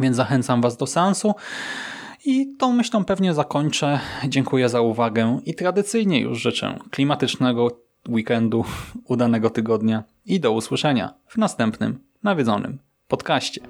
więc 0.00 0.16
zachęcam 0.16 0.60
Was 0.60 0.76
do 0.76 0.86
seansu. 0.86 1.34
I 2.26 2.56
tą 2.58 2.72
myślą 2.72 3.04
pewnie 3.04 3.34
zakończę. 3.34 4.00
Dziękuję 4.28 4.68
za 4.68 4.80
uwagę 4.80 5.38
i 5.46 5.54
tradycyjnie 5.54 6.20
już 6.20 6.40
życzę 6.40 6.78
klimatycznego 6.90 7.80
weekendu, 8.08 8.64
udanego 9.08 9.50
tygodnia 9.50 10.04
i 10.26 10.40
do 10.40 10.52
usłyszenia 10.52 11.14
w 11.26 11.38
następnym 11.38 11.98
nawiedzonym 12.22 12.78
podcaście. 13.08 13.60